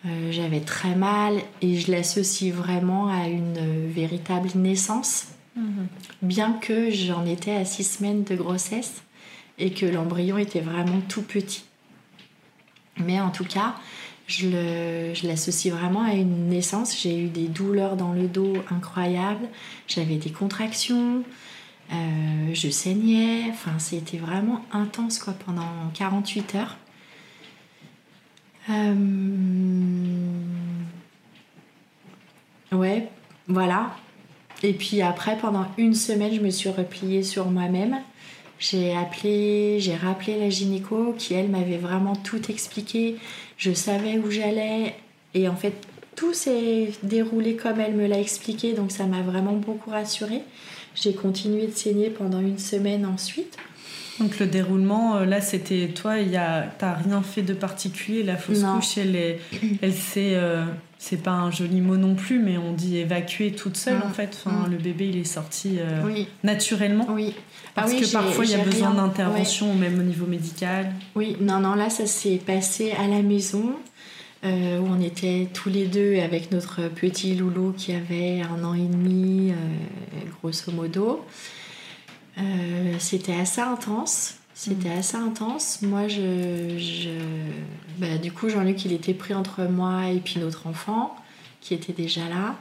euh, 0.06 0.30
j'avais 0.30 0.60
très 0.60 0.94
mal 0.94 1.40
et 1.62 1.78
je 1.78 1.90
l'associe 1.90 2.52
vraiment 2.52 3.08
à 3.08 3.28
une 3.28 3.88
véritable 3.90 4.50
naissance, 4.54 5.28
mhm. 5.56 5.86
bien 6.22 6.52
que 6.52 6.90
j'en 6.90 7.24
étais 7.24 7.52
à 7.54 7.64
six 7.64 7.84
semaines 7.84 8.24
de 8.24 8.36
grossesse 8.36 9.02
et 9.58 9.70
que 9.70 9.86
l'embryon 9.86 10.38
était 10.38 10.60
vraiment 10.60 11.00
tout 11.08 11.22
petit. 11.22 11.64
Mais 12.98 13.20
en 13.20 13.30
tout 13.30 13.44
cas, 13.44 13.74
je 14.26 15.26
l'associe 15.26 15.74
vraiment 15.74 16.02
à 16.02 16.12
une 16.12 16.48
naissance. 16.48 16.98
J'ai 17.00 17.18
eu 17.18 17.28
des 17.28 17.48
douleurs 17.48 17.96
dans 17.96 18.12
le 18.12 18.28
dos 18.28 18.54
incroyables, 18.70 19.48
j'avais 19.86 20.16
des 20.16 20.30
contractions, 20.30 21.22
euh, 21.92 22.50
je 22.52 22.68
saignais, 22.68 23.44
enfin 23.50 23.78
c'était 23.78 24.16
vraiment 24.16 24.64
intense 24.72 25.18
quoi 25.18 25.34
pendant 25.34 25.68
48 25.94 26.54
heures. 26.54 26.76
Euh, 28.70 28.94
ouais, 32.72 33.08
voilà. 33.46 33.96
Et 34.62 34.72
puis 34.72 35.02
après, 35.02 35.36
pendant 35.36 35.66
une 35.76 35.94
semaine, 35.94 36.32
je 36.34 36.40
me 36.40 36.50
suis 36.50 36.70
repliée 36.70 37.22
sur 37.22 37.50
moi-même. 37.50 37.98
J'ai 38.58 38.96
appelé, 38.96 39.78
j'ai 39.80 39.94
rappelé 39.94 40.38
la 40.38 40.48
gynéco 40.48 41.14
qui, 41.18 41.34
elle, 41.34 41.48
m'avait 41.48 41.76
vraiment 41.76 42.16
tout 42.16 42.50
expliqué. 42.50 43.16
Je 43.58 43.72
savais 43.72 44.18
où 44.18 44.30
j'allais. 44.30 44.94
Et 45.34 45.48
en 45.48 45.56
fait, 45.56 45.74
tout 46.16 46.32
s'est 46.32 46.92
déroulé 47.02 47.56
comme 47.56 47.80
elle 47.80 47.94
me 47.94 48.06
l'a 48.06 48.18
expliqué. 48.18 48.72
Donc 48.72 48.90
ça 48.92 49.04
m'a 49.04 49.20
vraiment 49.20 49.54
beaucoup 49.54 49.90
rassurée. 49.90 50.42
J'ai 50.94 51.12
continué 51.12 51.66
de 51.66 51.72
saigner 51.72 52.08
pendant 52.08 52.40
une 52.40 52.58
semaine 52.58 53.04
ensuite. 53.04 53.58
Donc 54.20 54.38
le 54.38 54.46
déroulement, 54.46 55.16
euh, 55.16 55.24
là, 55.24 55.40
c'était 55.40 55.88
toi, 55.88 56.18
il 56.18 56.40
t'as 56.78 56.94
rien 56.94 57.22
fait 57.22 57.42
de 57.42 57.54
particulier. 57.54 58.22
La 58.22 58.36
fausse 58.36 58.62
couche, 58.62 58.98
elle 58.98 59.16
est, 59.16 59.40
elle 59.82 59.92
s'est, 59.92 60.34
euh, 60.34 60.64
c'est 60.98 61.22
pas 61.22 61.32
un 61.32 61.50
joli 61.50 61.80
mot 61.80 61.96
non 61.96 62.14
plus, 62.14 62.38
mais 62.38 62.56
on 62.56 62.72
dit 62.72 62.98
évacuer 62.98 63.52
toute 63.52 63.76
seule 63.76 64.00
en 64.04 64.10
fait. 64.10 64.30
Enfin, 64.44 64.68
le 64.70 64.76
bébé, 64.76 65.08
il 65.08 65.18
est 65.18 65.24
sorti 65.24 65.78
euh, 65.78 66.24
naturellement. 66.44 67.06
Oui. 67.10 67.34
Parce 67.74 67.92
ah 67.92 68.00
que 68.00 68.12
parfois, 68.12 68.44
il 68.44 68.52
y 68.52 68.54
a 68.54 68.64
besoin 68.64 68.94
d'intervention, 68.94 69.74
même 69.74 69.98
au 69.98 70.04
niveau 70.04 70.26
médical. 70.26 70.92
Oui, 71.16 71.36
non, 71.40 71.58
non, 71.58 71.74
là, 71.74 71.90
ça 71.90 72.06
s'est 72.06 72.40
passé 72.44 72.92
à 72.92 73.08
la 73.08 73.22
maison. 73.22 73.72
où 74.44 74.86
on 74.88 75.00
était 75.00 75.48
tous 75.52 75.70
les 75.70 75.86
deux 75.86 76.20
avec 76.20 76.52
notre 76.52 76.88
petit 76.88 77.34
loulou 77.34 77.72
qui 77.76 77.92
avait 77.92 78.42
un 78.42 78.62
an 78.62 78.74
et 78.74 78.86
demi, 78.86 79.52
grosso 80.40 80.70
modo. 80.70 81.24
Euh, 82.38 82.94
c'était 82.98 83.34
assez 83.34 83.60
intense. 83.60 84.36
C'était 84.54 84.88
mm. 84.94 84.98
assez 84.98 85.16
intense. 85.16 85.82
Moi, 85.82 86.08
je, 86.08 87.10
Bah, 87.98 88.18
du 88.18 88.32
coup, 88.32 88.48
Jean-Luc, 88.48 88.84
il 88.84 88.92
était 88.92 89.14
pris 89.14 89.34
entre 89.34 89.64
moi 89.64 90.08
et 90.08 90.20
puis 90.20 90.40
notre 90.40 90.66
enfant, 90.66 91.14
qui 91.60 91.74
était 91.74 91.92
déjà 91.92 92.28
là. 92.28 92.56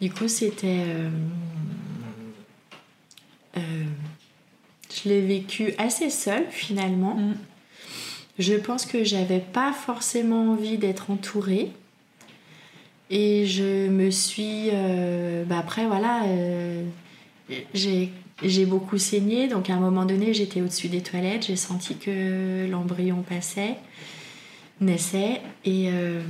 Du 0.00 0.10
coup, 0.10 0.28
c'était. 0.28 0.84
Euh, 0.86 1.10
euh, 3.56 3.60
je 4.92 5.08
l'ai 5.08 5.20
vécu 5.20 5.74
assez 5.78 6.10
seule, 6.10 6.46
finalement. 6.50 7.14
Mm. 7.14 7.36
Je 8.38 8.54
pense 8.54 8.84
que 8.84 9.04
j'avais 9.04 9.38
pas 9.40 9.72
forcément 9.72 10.52
envie 10.52 10.76
d'être 10.76 11.10
entourée. 11.10 11.70
Et 13.10 13.46
je 13.46 13.88
me 13.88 14.10
suis. 14.10 14.70
Bah, 15.46 15.58
après, 15.58 15.86
voilà. 15.86 16.22
j'ai 17.74 18.10
j'ai 18.42 18.66
beaucoup 18.66 18.98
saigné, 18.98 19.48
donc 19.48 19.70
à 19.70 19.74
un 19.74 19.80
moment 19.80 20.04
donné, 20.04 20.34
j'étais 20.34 20.60
au-dessus 20.60 20.88
des 20.88 21.00
toilettes, 21.00 21.46
j'ai 21.46 21.56
senti 21.56 21.96
que 21.96 22.68
l'embryon 22.68 23.22
passait, 23.22 23.76
naissait, 24.80 25.40
et 25.64 25.88
euh, 25.92 26.20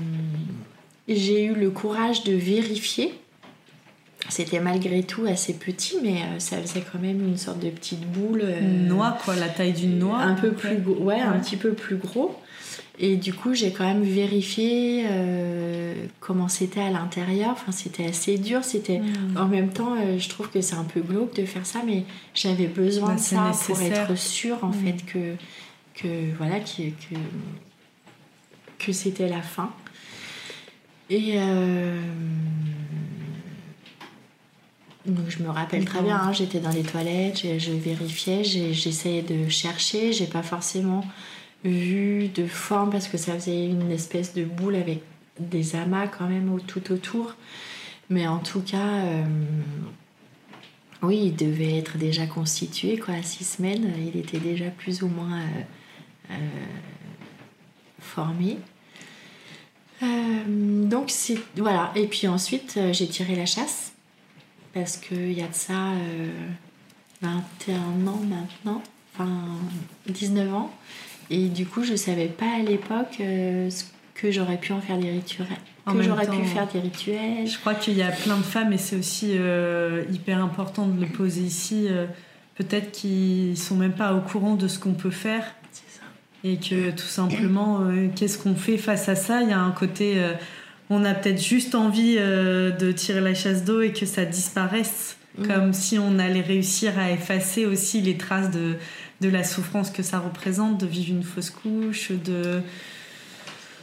j'ai 1.09 1.45
eu 1.45 1.55
le 1.55 1.71
courage 1.71 2.25
de 2.25 2.33
vérifier. 2.33 3.15
C'était 4.31 4.61
malgré 4.61 5.03
tout 5.03 5.27
assez 5.27 5.55
petit, 5.55 5.97
mais 6.03 6.23
euh, 6.23 6.39
ça 6.39 6.57
faisait 6.59 6.83
quand 6.91 6.99
même 6.99 7.21
une 7.21 7.37
sorte 7.37 7.59
de 7.59 7.69
petite 7.69 8.01
boule. 8.01 8.41
Euh, 8.43 8.61
une 8.61 8.89
noix, 8.89 9.19
quoi, 9.23 9.37
la 9.37 9.49
taille 9.49 9.75
d'une 9.75 9.99
noix. 9.99 10.19
Un 10.19 10.35
peu 10.35 10.53
plus, 10.53 10.79
ouais, 10.79 11.21
un 11.21 11.39
petit 11.39 11.57
peu 11.57 11.73
plus 11.73 11.97
gros. 11.97 12.35
Et 12.99 13.17
du 13.17 13.35
coup, 13.35 13.55
j'ai 13.55 13.73
quand 13.73 13.85
même 13.85 14.05
vérifié 14.05 15.05
euh, 15.09 16.07
comment 16.21 16.49
c'était 16.49 16.81
à 16.81 16.91
l'intérieur. 16.91 17.51
Enfin, 17.53 17.73
c'était 17.73 18.07
assez 18.07 18.39
dur. 18.39 18.63
C'était 18.65 19.01
hmm. 19.01 19.37
en 19.37 19.47
même 19.47 19.71
temps, 19.71 19.95
euh, 19.97 20.19
je 20.19 20.29
trouve 20.29 20.49
que 20.49 20.61
c'est 20.61 20.77
un 20.77 20.85
peu 20.85 21.01
glauque 21.01 21.35
de 21.35 21.45
faire 21.45 21.67
ça, 21.67 21.81
mais 21.85 22.05
j'avais 22.35 22.69
besoin 22.69 23.11
bah, 23.11 23.15
de 23.17 23.21
ça 23.21 23.53
pour 23.67 23.81
être 23.81 24.17
sûre 24.17 24.59
en 24.63 24.69
hmm. 24.69 24.75
fait 24.75 25.05
que 25.07 25.35
que 25.95 26.35
voilà 26.39 26.61
que 26.61 26.83
que, 26.83 27.17
que 28.79 28.93
c'était 28.93 29.29
la 29.29 29.43
fin. 29.43 29.71
Et 31.11 31.35
euh, 31.37 32.01
donc 35.05 35.27
je 35.29 35.43
me 35.43 35.51
rappelle 35.51 35.85
très 35.85 36.01
bien. 36.01 36.17
Hein, 36.17 36.33
j'étais 36.33 36.61
dans 36.61 36.71
les 36.71 36.83
toilettes, 36.83 37.41
je, 37.43 37.59
je 37.59 37.73
vérifiais, 37.73 38.45
j'essayais 38.45 39.23
de 39.23 39.49
chercher. 39.49 40.13
J'ai 40.13 40.27
pas 40.27 40.43
forcément 40.43 41.05
vu 41.65 42.29
de 42.29 42.47
forme 42.47 42.91
parce 42.91 43.09
que 43.09 43.17
ça 43.17 43.35
faisait 43.35 43.67
une 43.67 43.91
espèce 43.91 44.35
de 44.35 44.45
boule 44.45 44.77
avec 44.77 45.03
des 45.41 45.75
amas 45.77 46.07
quand 46.07 46.29
même 46.29 46.59
tout 46.67 46.93
autour. 46.93 47.35
Mais 48.11 48.27
en 48.27 48.39
tout 48.39 48.61
cas, 48.61 49.05
euh, 49.05 49.25
oui, 51.03 51.21
il 51.27 51.37
devait 51.37 51.79
être 51.79 51.97
déjà 51.97 52.27
constitué 52.27 52.99
quoi. 52.99 53.15
À 53.15 53.23
six 53.23 53.45
semaines, 53.45 53.93
il 53.99 54.19
était 54.19 54.39
déjà 54.39 54.67
plus 54.67 55.03
ou 55.03 55.09
moins 55.09 55.41
euh, 55.41 56.33
euh, 56.33 56.35
formé. 58.01 58.59
donc 60.03 61.11
c'est 61.11 61.39
voilà. 61.57 61.93
Et 61.97 62.07
puis 62.07 62.29
ensuite, 62.29 62.79
j'ai 62.93 63.09
tiré 63.09 63.37
la 63.37 63.47
chasse 63.47 63.93
parce 64.75 64.99
qu'il 64.99 65.33
y 65.33 65.43
a 65.43 65.49
de 65.49 65.55
ça 65.55 65.93
21 67.23 68.07
ans 68.07 68.21
maintenant, 68.29 68.83
enfin 69.15 69.31
19 70.09 70.53
ans. 70.53 70.71
Et 71.31 71.49
du 71.49 71.67
coup, 71.67 71.85
je 71.85 71.95
savais 71.95 72.27
pas 72.27 72.57
à 72.59 72.63
l'époque 72.63 73.17
euh, 73.21 73.71
que 74.15 74.31
j'aurais 74.31 74.59
pu 74.59 74.73
en 74.73 74.81
faire 74.81 74.99
des 74.99 75.11
rituels. 75.11 75.47
que 75.87 76.03
j'aurais 76.03 76.29
pu 76.29 76.45
faire 76.45 76.69
des 76.69 76.81
rituels. 76.81 77.47
Je 77.47 77.59
crois 77.59 77.75
qu'il 77.75 77.95
y 77.95 78.03
a 78.03 78.11
plein 78.11 78.37
de 78.37 78.43
femmes, 78.43 78.73
et 78.73 78.79
c'est 78.79 78.97
aussi 78.97 79.33
euh, 79.35 80.05
hyper 80.13 80.43
important 80.43 80.87
de 80.87 81.01
le 81.01 81.11
poser 81.11 81.43
ici, 81.43 81.87
euh, 81.89 82.07
peut-être 82.57 82.93
qui 82.93 83.55
sont 83.57 83.77
même 83.77 83.93
pas 83.93 84.15
au 84.15 84.21
courant 84.21 84.55
de 84.55 84.69
ce 84.69 84.79
qu'on 84.79 84.95
peut 84.95 85.11
faire. 85.11 85.45
C'est 85.73 85.99
ça. 85.99 86.05
Et 86.45 86.57
que 86.57 86.91
tout 86.91 87.07
simplement, 87.07 87.81
qu'est-ce 88.15 88.39
qu'on 88.39 88.55
fait 88.55 88.77
face 88.77 89.09
à 89.09 89.17
ça? 89.17 89.43
Il 89.43 89.49
y 89.49 89.53
a 89.53 89.61
un 89.61 89.71
côté, 89.71 90.23
on 90.91 91.03
a 91.05 91.15
peut-être 91.15 91.43
juste 91.43 91.75
envie 91.75 92.17
de 92.17 92.93
tirer 92.93 93.23
la 93.23 93.35
chasse 93.35 93.65
d'eau 93.65 93.81
et 93.81 93.93
que 93.93 94.05
ça 94.05 94.27
disparaisse. 94.27 95.17
Mm. 95.39 95.47
Comme 95.47 95.73
si 95.73 95.99
on 95.99 96.19
allait 96.19 96.43
réussir 96.43 96.99
à 96.99 97.11
effacer 97.11 97.67
aussi 97.67 98.01
les 98.03 98.17
traces 98.17 98.51
de, 98.51 98.77
de 99.21 99.29
la 99.29 99.45
souffrance 99.45 99.91
que 99.91 100.03
ça 100.03 100.19
représente 100.19 100.79
de 100.79 100.87
vivre 100.87 101.11
une 101.11 101.23
fausse 101.23 101.51
couche, 101.51 102.11
de... 102.11 102.61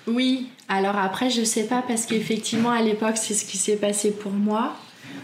Oui, 0.08 0.50
alors 0.68 0.98
après 0.98 1.30
je 1.30 1.44
sais 1.44 1.66
pas 1.66 1.84
parce 1.88 2.06
qu'effectivement 2.06 2.72
à 2.72 2.82
l'époque 2.82 3.18
c'est 3.18 3.34
ce 3.34 3.46
qui 3.46 3.58
s'est 3.58 3.78
passé 3.78 4.12
pour 4.12 4.32
moi. 4.32 4.76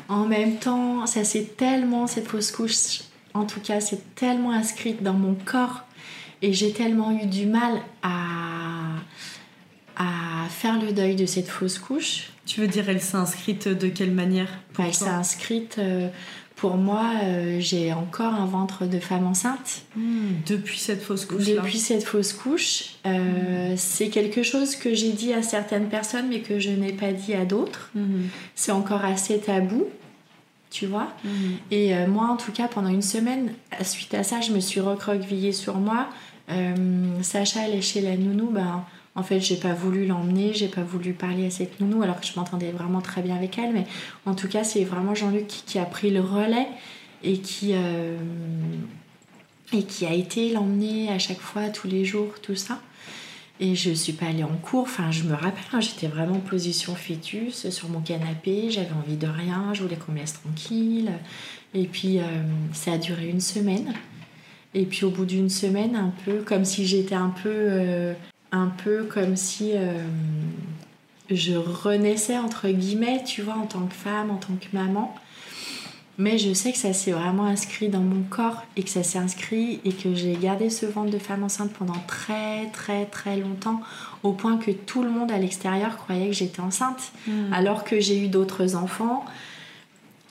En 0.10 0.26
même 0.26 0.58
temps, 0.58 1.06
ça 1.06 1.24
s'est 1.24 1.52
tellement, 1.58 2.08
cette 2.08 2.28
fausse 2.28 2.52
couche, 2.52 3.02
en 3.34 3.46
tout 3.46 3.60
cas, 3.60 3.80
c'est 3.80 4.16
tellement 4.16 4.52
inscrite 4.52 5.04
dans 5.04 5.14
mon 5.14 5.36
corps 5.36 5.84
et 6.42 6.54
j'ai 6.54 6.72
tellement 6.72 7.12
eu 7.12 7.26
du 7.26 7.46
mal 7.46 7.82
à, 8.02 8.96
à 9.96 10.50
faire 10.50 10.82
le 10.82 10.92
deuil 10.92 11.16
de 11.16 11.26
cette 11.26 11.48
fausse 11.48 11.78
couche. 11.78 12.30
Tu 12.46 12.62
veux 12.62 12.68
dire, 12.68 12.90
elle 12.90 13.02
s'est 13.02 13.18
inscrite 13.18 13.68
de 13.68 13.88
quelle 13.88 14.12
manière 14.12 14.50
Elle 14.80 14.94
s'est 14.94 15.08
inscrite 15.08 15.78
euh, 15.80 16.10
pour 16.58 16.76
moi, 16.76 17.12
euh, 17.24 17.58
j'ai 17.60 17.94
encore 17.94 18.34
un 18.34 18.48
ventre 18.48 18.88
de 18.88 19.00
femme 19.00 19.28
enceinte. 19.28 19.84
Hmm, 19.96 20.42
depuis 20.48 20.80
cette 20.80 21.04
fausse 21.04 21.26
couche 21.26 21.46
Depuis 21.46 21.78
cette 21.78 22.04
fausse 22.04 22.34
couche. 22.34 22.96
Euh, 23.06 23.76
c'est 23.78 24.10
quelque 24.10 24.42
chose 24.42 24.76
que 24.76 24.96
j'ai 24.96 25.12
dit 25.12 25.34
à 25.34 25.44
certaines 25.44 25.88
personnes, 25.88 26.28
mais 26.30 26.40
que 26.40 26.60
je 26.60 26.72
n'ai 26.72 26.94
pas 26.94 27.14
dit 27.14 27.36
à 27.36 27.46
d'autres. 27.46 27.92
Hmm. 27.94 28.24
C'est 28.56 28.72
encore 28.72 29.06
assez 29.06 29.38
tabou, 29.38 29.86
tu 30.72 30.88
vois. 30.88 31.14
Hmm. 31.24 31.58
Et 31.70 31.96
euh, 31.96 32.08
moi, 32.08 32.26
en 32.26 32.38
tout 32.38 32.52
cas, 32.52 32.68
pendant 32.68 32.90
une 32.90 33.04
semaine, 33.04 33.52
suite 33.84 34.16
à 34.16 34.24
ça, 34.24 34.42
je 34.42 34.52
me 34.52 34.60
suis 34.60 34.80
recroquevillée 34.80 35.54
sur 35.54 35.78
moi. 35.78 36.08
Sacha, 37.22 37.68
elle 37.68 37.76
est 37.76 37.82
chez 37.82 38.02
la 38.02 38.16
nounou, 38.16 38.50
ben, 38.50 38.84
En 39.18 39.24
fait, 39.24 39.40
j'ai 39.40 39.58
pas 39.58 39.74
voulu 39.74 40.06
l'emmener, 40.06 40.54
j'ai 40.54 40.68
pas 40.68 40.84
voulu 40.84 41.12
parler 41.12 41.48
à 41.48 41.50
cette 41.50 41.82
nounou, 41.82 42.04
alors 42.04 42.22
que 42.22 42.26
je 42.28 42.34
m'entendais 42.36 42.72
vraiment 42.72 43.02
très 43.02 43.24
bien 43.24 43.36
avec 43.36 43.58
elle. 43.58 43.74
Mais 43.74 43.88
en 44.28 44.36
tout 44.36 44.48
cas, 44.48 44.64
c'est 44.64 44.84
vraiment 44.84 45.16
Jean-Luc 45.16 45.48
qui, 45.48 45.80
a 45.80 45.86
pris 45.86 46.12
le 46.12 46.22
relais 46.22 46.68
et 47.24 47.40
qui, 47.40 47.72
euh, 47.74 48.16
et 49.74 49.84
qui 49.84 50.06
a 50.06 50.14
été 50.14 50.52
l'emmener 50.52 51.10
à 51.10 51.18
chaque 51.18 51.40
fois, 51.40 51.70
tous 51.70 51.88
les 51.88 52.06
jours, 52.06 52.36
tout 52.44 52.56
ça. 52.56 52.80
Et 53.60 53.74
je 53.74 53.90
suis 53.90 54.14
pas 54.14 54.28
allée 54.28 54.44
en 54.44 54.56
cours, 54.56 54.84
enfin 54.84 55.10
je 55.10 55.24
me 55.24 55.34
rappelle, 55.34 55.64
hein, 55.74 55.82
j'étais 55.82 56.06
vraiment 56.06 56.36
en 56.36 56.40
position 56.40 56.94
fœtus 56.94 57.72
sur 57.72 57.90
mon 57.90 58.02
canapé, 58.02 58.70
j'avais 58.70 58.94
envie 58.94 59.18
de 59.18 59.26
rien, 59.26 59.74
je 59.74 59.82
voulais 59.82 59.96
qu'on 59.96 60.12
me 60.12 60.20
laisse 60.20 60.34
tranquille. 60.34 61.12
Et 61.74 61.86
puis 61.86 62.20
euh, 62.20 62.24
ça 62.72 62.92
a 62.92 62.98
duré 63.00 63.30
une 63.30 63.42
semaine. 63.42 63.96
Et 64.76 64.86
puis 64.86 65.06
au 65.06 65.10
bout 65.10 65.26
d'une 65.26 65.50
semaine, 65.50 65.96
un 65.96 66.14
peu 66.24 66.44
comme 66.44 66.66
si 66.66 66.86
j'étais 66.86 67.16
un 67.16 67.30
peu, 67.30 67.50
euh, 67.50 68.14
un 68.52 68.68
peu 68.68 69.04
comme 69.04 69.36
si 69.36 69.72
euh, 69.74 70.04
je 71.30 71.54
renaissais 71.54 72.38
entre 72.38 72.70
guillemets, 72.70 73.24
tu 73.24 73.42
vois, 73.42 73.56
en 73.56 73.66
tant 73.66 73.86
que 73.86 73.94
femme, 73.94 74.32
en 74.32 74.38
tant 74.38 74.56
que 74.56 74.76
maman. 74.76 75.14
Mais 76.20 76.40
je 76.40 76.52
sais 76.52 76.72
que 76.72 76.80
ça 76.80 76.94
s'est 76.94 77.12
vraiment 77.12 77.46
inscrit 77.46 77.90
dans 77.90 78.02
mon 78.02 78.24
corps 78.24 78.64
et 78.76 78.82
que 78.82 78.90
ça 78.90 79.04
s'est 79.04 79.20
inscrit 79.20 79.80
et 79.86 79.92
que 79.92 80.16
j'ai 80.16 80.34
gardé 80.34 80.72
ce 80.72 80.88
ventre 80.88 81.12
de 81.12 81.20
femme 81.20 81.44
enceinte 81.44 81.72
pendant 81.74 82.00
très 82.08 82.66
très 82.74 83.06
très 83.06 83.38
longtemps 83.38 83.82
au 84.24 84.32
point 84.32 84.58
que 84.58 84.72
tout 84.72 85.04
le 85.04 85.12
monde 85.12 85.32
à 85.32 85.38
l'extérieur 85.38 85.96
croyait 85.96 86.26
que 86.26 86.34
j'étais 86.34 86.60
enceinte 86.60 87.12
hmm. 87.28 87.54
alors 87.54 87.84
que 87.84 88.00
j'ai 88.00 88.20
eu 88.20 88.30
d'autres 88.30 88.76
enfants 88.76 89.26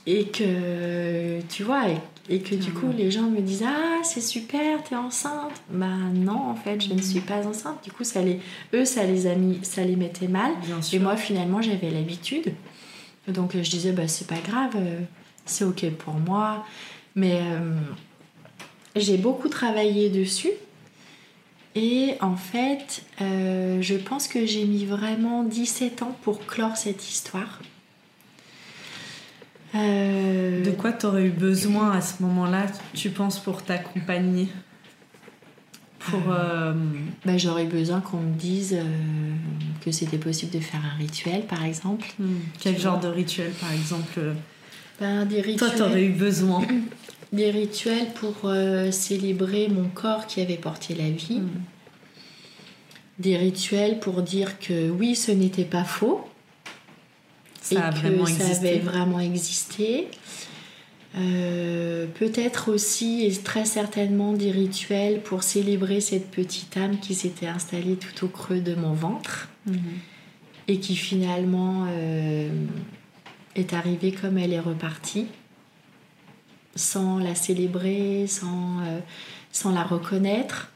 et 0.07 0.27
que 0.27 1.41
tu 1.43 1.63
vois 1.63 1.89
et, 1.89 2.01
que 2.29 2.55
du 2.55 2.73
coup 2.73 2.91
les 2.97 3.11
gens 3.11 3.31
me 3.31 3.41
disent 3.41 3.65
ah 3.67 4.03
c'est 4.03 4.21
super 4.21 4.83
t'es 4.83 4.97
enceinte 4.97 5.63
bah 5.71 5.87
non 6.13 6.51
en 6.51 6.57
fait 6.57 6.81
je 6.81 6.93
ne 6.93 7.01
suis 7.01 7.21
pas 7.21 7.47
enceinte 7.47 7.85
du 7.85 7.93
coup 7.93 8.03
ça 8.03 8.21
les 8.21 8.41
eux 8.75 8.85
ça 8.85 9.05
les 9.05 9.29
a 9.29 9.37
mis 9.37 9.61
ça 9.63 9.85
les 9.85 9.97
mettait 9.97 10.27
mal 10.27 10.51
et 10.93 10.99
moi 10.99 11.17
finalement 11.17 11.63
j'avais 11.63 11.91
l'habitude 11.91 12.53
donc 13.29 13.53
je 13.55 13.71
disais 13.71 13.93
bah 13.93 14.09
c'est 14.09 14.27
pas 14.27 14.41
grave 14.41 14.73
euh, 14.75 15.01
c'est 15.47 15.65
ok 15.65 15.91
pour 15.93 16.15
moi. 16.15 16.67
Mais 17.15 17.41
euh, 17.41 17.75
j'ai 18.95 19.17
beaucoup 19.17 19.49
travaillé 19.49 20.11
dessus. 20.11 20.51
Et 21.75 22.15
en 22.21 22.37
fait, 22.37 23.03
euh, 23.21 23.81
je 23.81 23.95
pense 23.95 24.29
que 24.29 24.47
j'ai 24.47 24.65
mis 24.65 24.85
vraiment 24.85 25.45
17 25.45 26.03
ans 26.03 26.17
pour 26.23 26.45
clore 26.47 26.77
cette 26.77 27.09
histoire. 27.09 27.61
Euh, 29.77 30.65
De 30.65 30.71
quoi 30.71 30.93
tu 30.93 31.07
aurais 31.07 31.25
eu 31.25 31.31
besoin 31.31 31.93
à 31.93 32.01
ce 32.01 32.23
moment-là, 32.23 32.67
tu 32.95 33.11
penses, 33.11 33.39
pour 33.39 33.63
t'accompagner? 33.63 34.49
Pour, 35.99 36.21
bah, 36.21 37.37
J'aurais 37.37 37.65
besoin 37.65 38.01
qu'on 38.01 38.19
me 38.19 38.35
dise 38.35 38.79
que 39.85 39.91
c'était 39.91 40.19
possible 40.19 40.53
de 40.53 40.61
faire 40.61 40.81
un 40.85 40.97
rituel, 40.97 41.47
par 41.47 41.65
exemple. 41.65 42.07
Hmm. 42.21 42.37
Quel 42.61 42.79
genre 42.79 43.01
de 43.01 43.09
rituel, 43.09 43.51
par 43.61 43.73
exemple? 43.73 44.21
Ben, 45.01 45.27
des 45.27 45.41
rituels. 45.41 45.71
Toi, 45.71 45.71
t'aurais 45.71 46.05
eu 46.05 46.13
besoin. 46.13 46.63
Des 47.33 47.51
rituels 47.51 48.13
pour 48.15 48.35
euh, 48.45 48.91
célébrer 48.91 49.69
mon 49.69 49.89
corps 49.89 50.27
qui 50.27 50.41
avait 50.41 50.57
porté 50.57 50.95
la 50.95 51.11
vie. 51.11 51.41
Mm. 51.41 51.51
Des 53.19 53.37
rituels 53.37 53.99
pour 53.99 54.23
dire 54.23 54.59
que 54.59 54.91
oui, 54.91 55.17
ce 55.17 55.33
n'était 55.33 55.65
pas 55.65 55.85
faux. 55.85 56.27
Ça 57.67 57.75
et 57.75 57.79
a 57.79 57.91
que 57.91 57.99
vraiment 57.99 58.27
ça 58.27 58.47
avait 58.47 58.79
vraiment 58.79 59.19
existé. 59.19 60.07
Euh, 61.19 62.07
peut-être 62.15 62.71
aussi 62.71 63.25
et 63.25 63.33
très 63.33 63.65
certainement 63.65 64.35
des 64.35 64.51
rituels 64.53 65.21
pour 65.21 65.43
célébrer 65.43 66.01
cette 66.01 66.31
petite 66.31 66.77
âme 66.77 66.99
qui 67.01 67.15
s'était 67.15 67.47
installée 67.47 67.97
tout 67.97 68.27
au 68.27 68.29
creux 68.29 68.61
de 68.61 68.75
mon 68.75 68.93
ventre 68.93 69.49
mm-hmm. 69.69 69.79
et 70.69 70.79
qui 70.79 70.95
finalement 70.95 71.87
euh, 71.89 72.51
est 73.55 73.73
arrivée 73.73 74.13
comme 74.13 74.39
elle 74.39 74.53
est 74.53 74.61
repartie, 74.61 75.27
sans 76.77 77.19
la 77.19 77.35
célébrer, 77.35 78.27
sans, 78.29 78.81
euh, 78.81 79.01
sans 79.51 79.73
la 79.73 79.83
reconnaître. 79.83 80.71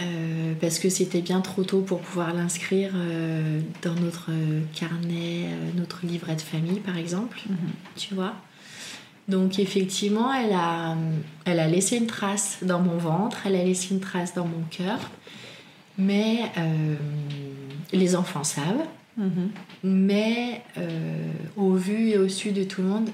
Euh, 0.00 0.54
parce 0.60 0.78
que 0.78 0.88
c'était 0.88 1.22
bien 1.22 1.40
trop 1.40 1.64
tôt 1.64 1.80
pour 1.80 2.00
pouvoir 2.00 2.32
l'inscrire 2.32 2.92
euh, 2.94 3.60
dans 3.82 3.94
notre 3.94 4.30
carnet, 4.72 5.48
notre 5.76 6.06
livret 6.06 6.36
de 6.36 6.40
famille 6.40 6.78
par 6.78 6.96
exemple, 6.96 7.40
mhm. 7.48 7.56
tu 7.96 8.14
vois. 8.14 8.34
Donc 9.26 9.58
effectivement, 9.58 10.32
elle 10.32 10.52
a, 10.52 10.96
elle 11.44 11.58
a 11.58 11.66
laissé 11.66 11.96
une 11.96 12.06
trace 12.06 12.58
dans 12.62 12.80
mon 12.80 12.96
ventre, 12.96 13.38
elle 13.44 13.56
a 13.56 13.64
laissé 13.64 13.92
une 13.92 14.00
trace 14.00 14.34
dans 14.34 14.46
mon 14.46 14.62
cœur, 14.70 14.98
mais 15.98 16.50
les 17.92 18.16
enfants 18.16 18.44
savent, 18.44 18.86
Mhm. 19.18 19.50
Mais 19.82 20.62
euh, 20.78 21.32
au 21.56 21.72
vu 21.72 22.10
et 22.10 22.18
au 22.18 22.28
su 22.28 22.52
de 22.52 22.64
tout 22.64 22.82
le 22.82 22.88
monde, 22.88 23.10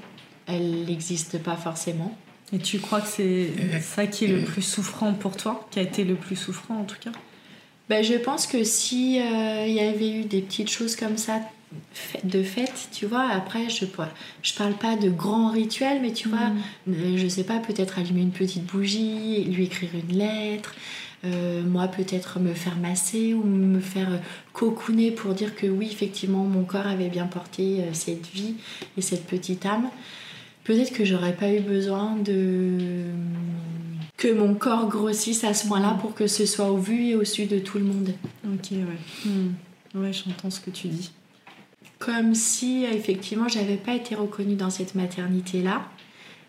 elle 0.46 0.84
n'existe 0.84 1.42
pas 1.42 1.56
forcément. 1.56 2.16
Et 2.52 2.58
tu 2.58 2.78
crois 2.78 3.00
que 3.00 3.08
c'est 3.08 3.48
ça 3.80 4.06
qui 4.06 4.26
est 4.26 4.28
le 4.28 4.44
plus 4.44 4.62
souffrant 4.62 5.12
pour 5.14 5.36
toi, 5.36 5.66
qui 5.70 5.78
a 5.78 5.82
été 5.82 6.04
le 6.04 6.14
plus 6.14 6.36
souffrant 6.36 6.80
en 6.80 6.84
tout 6.84 6.98
cas? 7.00 7.10
Ben, 7.88 8.02
Je 8.02 8.14
pense 8.14 8.46
que 8.46 8.64
si 8.64 9.20
euh, 9.20 9.66
il 9.66 9.74
y 9.74 9.80
avait 9.80 10.10
eu 10.10 10.24
des 10.24 10.40
petites 10.40 10.70
choses 10.70 10.96
comme 10.96 11.16
ça 11.16 11.40
de 12.22 12.42
fait, 12.42 12.72
tu 12.92 13.06
vois, 13.06 13.28
après 13.30 13.68
je 13.68 13.84
je 14.42 14.54
parle 14.54 14.74
pas 14.74 14.96
de 14.96 15.10
grands 15.10 15.50
rituels, 15.50 16.00
mais 16.00 16.12
tu 16.12 16.28
vois, 16.28 16.52
euh, 16.88 17.16
je 17.16 17.28
sais 17.28 17.44
pas, 17.44 17.58
peut-être 17.58 17.98
allumer 17.98 18.20
une 18.22 18.30
petite 18.30 18.64
bougie, 18.64 19.44
lui 19.44 19.64
écrire 19.64 19.90
une 19.94 20.16
lettre, 20.16 20.74
euh, 21.24 21.62
moi 21.62 21.88
peut-être 21.88 22.38
me 22.38 22.52
faire 22.52 22.76
masser 22.76 23.34
ou 23.34 23.42
me 23.42 23.80
faire 23.80 24.20
cocooner 24.52 25.10
pour 25.10 25.32
dire 25.34 25.54
que 25.56 25.66
oui, 25.66 25.88
effectivement, 25.90 26.44
mon 26.44 26.64
corps 26.64 26.86
avait 26.86 27.08
bien 27.08 27.26
porté 27.26 27.80
euh, 27.80 27.92
cette 27.92 28.26
vie 28.26 28.54
et 28.96 29.00
cette 29.00 29.26
petite 29.26 29.64
âme. 29.66 29.88
Peut-être 30.64 30.92
que 30.92 31.04
j'aurais 31.04 31.34
pas 31.34 31.52
eu 31.52 31.60
besoin 31.60 32.16
de 32.16 33.04
que 34.16 34.32
mon 34.32 34.54
corps 34.54 34.88
grossisse 34.88 35.44
à 35.44 35.52
ce 35.52 35.66
point-là 35.66 35.98
pour 36.00 36.14
que 36.14 36.26
ce 36.26 36.46
soit 36.46 36.70
au 36.70 36.78
vu 36.78 37.08
et 37.08 37.14
au 37.14 37.24
su 37.24 37.46
de 37.46 37.58
tout 37.58 37.78
le 37.78 37.84
monde. 37.84 38.14
Ok, 38.46 38.70
ouais. 38.72 39.28
Hmm. 39.30 39.52
Ouais, 39.94 40.12
j'entends 40.12 40.50
ce 40.50 40.60
que 40.60 40.70
tu 40.70 40.88
dis. 40.88 41.10
Comme 41.98 42.34
si 42.34 42.84
effectivement 42.84 43.48
j'avais 43.48 43.76
pas 43.76 43.94
été 43.94 44.14
reconnue 44.14 44.56
dans 44.56 44.70
cette 44.70 44.94
maternité-là 44.94 45.82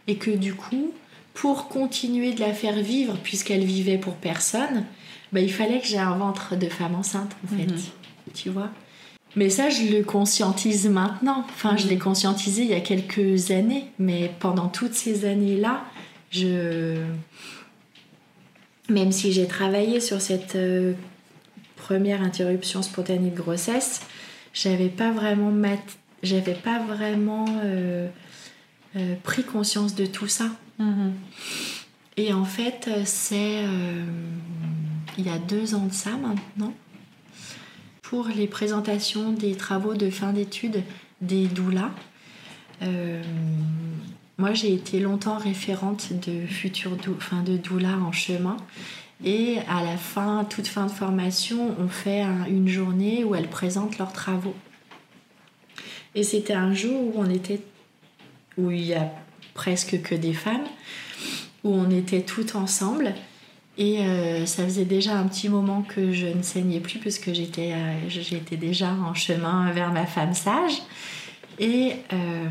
et 0.08 0.16
que 0.16 0.32
du 0.32 0.54
coup 0.54 0.94
pour 1.36 1.68
continuer 1.68 2.34
de 2.34 2.40
la 2.40 2.54
faire 2.54 2.80
vivre, 2.80 3.18
puisqu'elle 3.22 3.66
vivait 3.66 3.98
pour 3.98 4.16
personne, 4.16 4.86
bah, 5.32 5.42
il 5.42 5.52
fallait 5.52 5.82
que 5.82 5.86
j'ai 5.86 6.00
un 6.00 6.16
ventre 6.16 6.56
de 6.56 6.68
femme 6.68 6.96
enceinte, 6.96 7.36
en 7.44 7.56
fait. 7.56 7.66
Mhm. 7.66 7.78
Tu 8.34 8.50
vois? 8.50 8.70
Mais 9.36 9.50
ça, 9.50 9.70
je 9.70 9.84
le 9.92 10.04
conscientise 10.04 10.88
maintenant. 10.88 11.46
Enfin, 11.50 11.76
je 11.76 11.88
l'ai 11.88 11.98
conscientisé 11.98 12.64
il 12.64 12.70
y 12.70 12.74
a 12.74 12.80
quelques 12.80 13.52
années. 13.52 13.86
Mais 14.00 14.32
pendant 14.40 14.68
toutes 14.68 14.94
ces 14.94 15.26
années-là, 15.26 15.84
je. 16.32 16.98
Même 18.88 19.12
si 19.12 19.32
j'ai 19.32 19.48
travaillé 19.48 20.00
sur 20.00 20.22
cette 20.22 20.56
euh, 20.56 20.94
première 21.76 22.22
interruption 22.22 22.82
spontanée 22.82 23.32
de 23.32 23.36
grossesse, 23.36 24.02
j'avais 24.54 24.90
pas 24.90 25.12
vraiment 25.12 25.52
j'avais 26.22 26.54
pas 26.54 26.80
vraiment 26.80 27.46
euh, 27.64 28.08
euh, 28.96 29.16
pris 29.24 29.44
conscience 29.44 29.96
de 29.96 30.06
tout 30.06 30.28
ça. 30.28 30.50
Mhm. 30.78 31.14
Et 32.18 32.32
en 32.32 32.46
fait, 32.46 32.90
c'est 33.04 33.64
il 35.18 35.26
y 35.26 35.30
a 35.30 35.38
deux 35.38 35.76
ans 35.76 35.88
de 35.88 35.94
ça 35.94 36.12
maintenant, 36.12 36.74
pour 38.16 38.30
les 38.30 38.48
présentations 38.48 39.34
des 39.34 39.56
travaux 39.56 39.94
de 39.94 40.10
fin 40.10 40.32
d'études 40.32 40.84
des 41.20 41.48
doulas. 41.48 41.92
Euh, 42.82 43.22
moi, 44.38 44.54
j'ai 44.54 44.74
été 44.74 45.02
longtemps 45.02 45.38
référente 45.38 46.14
de 46.26 46.46
futurs 46.46 46.96
fin 47.20 47.44
de 47.44 47.60
en 47.78 48.14
chemin. 48.14 48.56
Et 49.26 49.58
à 49.68 49.84
la 49.84 49.98
fin, 49.98 50.46
toute 50.46 50.68
fin 50.68 50.86
de 50.86 50.92
formation, 50.92 51.76
on 51.78 51.90
fait 51.90 52.22
une 52.48 52.70
journée 52.70 53.26
où 53.26 53.36
elles 53.36 53.50
présentent 53.50 53.98
leurs 53.98 54.14
travaux. 54.14 54.56
Et 56.16 56.24
c'était 56.24 56.54
un 56.54 56.74
jour 56.74 56.98
où 56.98 57.14
on 57.18 57.30
était, 57.30 57.60
où 58.58 58.72
il 58.72 58.86
y 58.86 58.94
a 58.94 59.12
presque 59.56 60.02
que 60.04 60.16
des 60.16 60.34
femmes, 60.34 60.68
où 61.66 61.74
on 61.76 61.90
était 61.90 62.22
toutes 62.22 62.56
ensemble. 62.56 63.14
Et 63.78 64.00
euh, 64.00 64.46
ça 64.46 64.64
faisait 64.64 64.86
déjà 64.86 65.18
un 65.18 65.28
petit 65.28 65.50
moment 65.50 65.82
que 65.82 66.14
je 66.14 66.28
ne 66.28 66.42
saignais 66.42 66.80
plus 66.80 67.00
parce 67.00 67.20
que 67.20 67.34
j'étais, 67.34 67.74
euh, 67.74 68.10
j'étais 68.10 68.56
déjà 68.56 68.92
en 68.92 69.14
chemin 69.14 69.72
vers 69.72 69.92
ma 69.92 70.06
femme 70.06 70.34
sage. 70.34 70.82
Et 71.60 71.94
euh, 72.14 72.46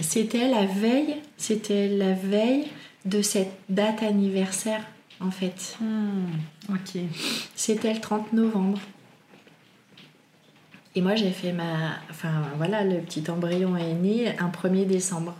c'était 0.00 0.48
la 0.48 0.64
veille, 0.64 1.16
c'était 1.36 1.88
la 1.88 2.12
veille 2.12 2.66
de 3.04 3.20
cette 3.20 3.52
date 3.68 4.02
anniversaire 4.02 4.82
en 5.20 5.30
fait. 5.30 5.76
Hmm, 5.80 6.72
ok. 6.72 7.02
C'était 7.54 7.92
le 7.92 8.00
30 8.00 8.32
novembre. 8.32 8.80
Et 10.94 11.02
moi 11.02 11.14
j'ai 11.14 11.30
fait 11.30 11.52
ma, 11.52 11.98
enfin 12.10 12.42
voilà, 12.56 12.84
le 12.84 12.98
petit 13.00 13.30
embryon 13.30 13.76
est 13.76 13.94
né 13.94 14.38
un 14.38 14.48
1er 14.48 14.86
décembre. 14.86 15.34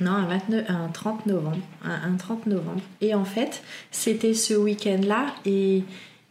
Non, 0.00 0.12
un, 0.12 0.26
29, 0.26 0.64
un 0.68 0.88
30 0.88 1.26
novembre. 1.26 1.58
Un, 1.84 2.16
30 2.16 2.46
novembre. 2.46 2.80
Et 3.00 3.14
en 3.14 3.24
fait, 3.24 3.62
c'était 3.90 4.34
ce 4.34 4.54
week-end-là 4.54 5.26
et, 5.44 5.82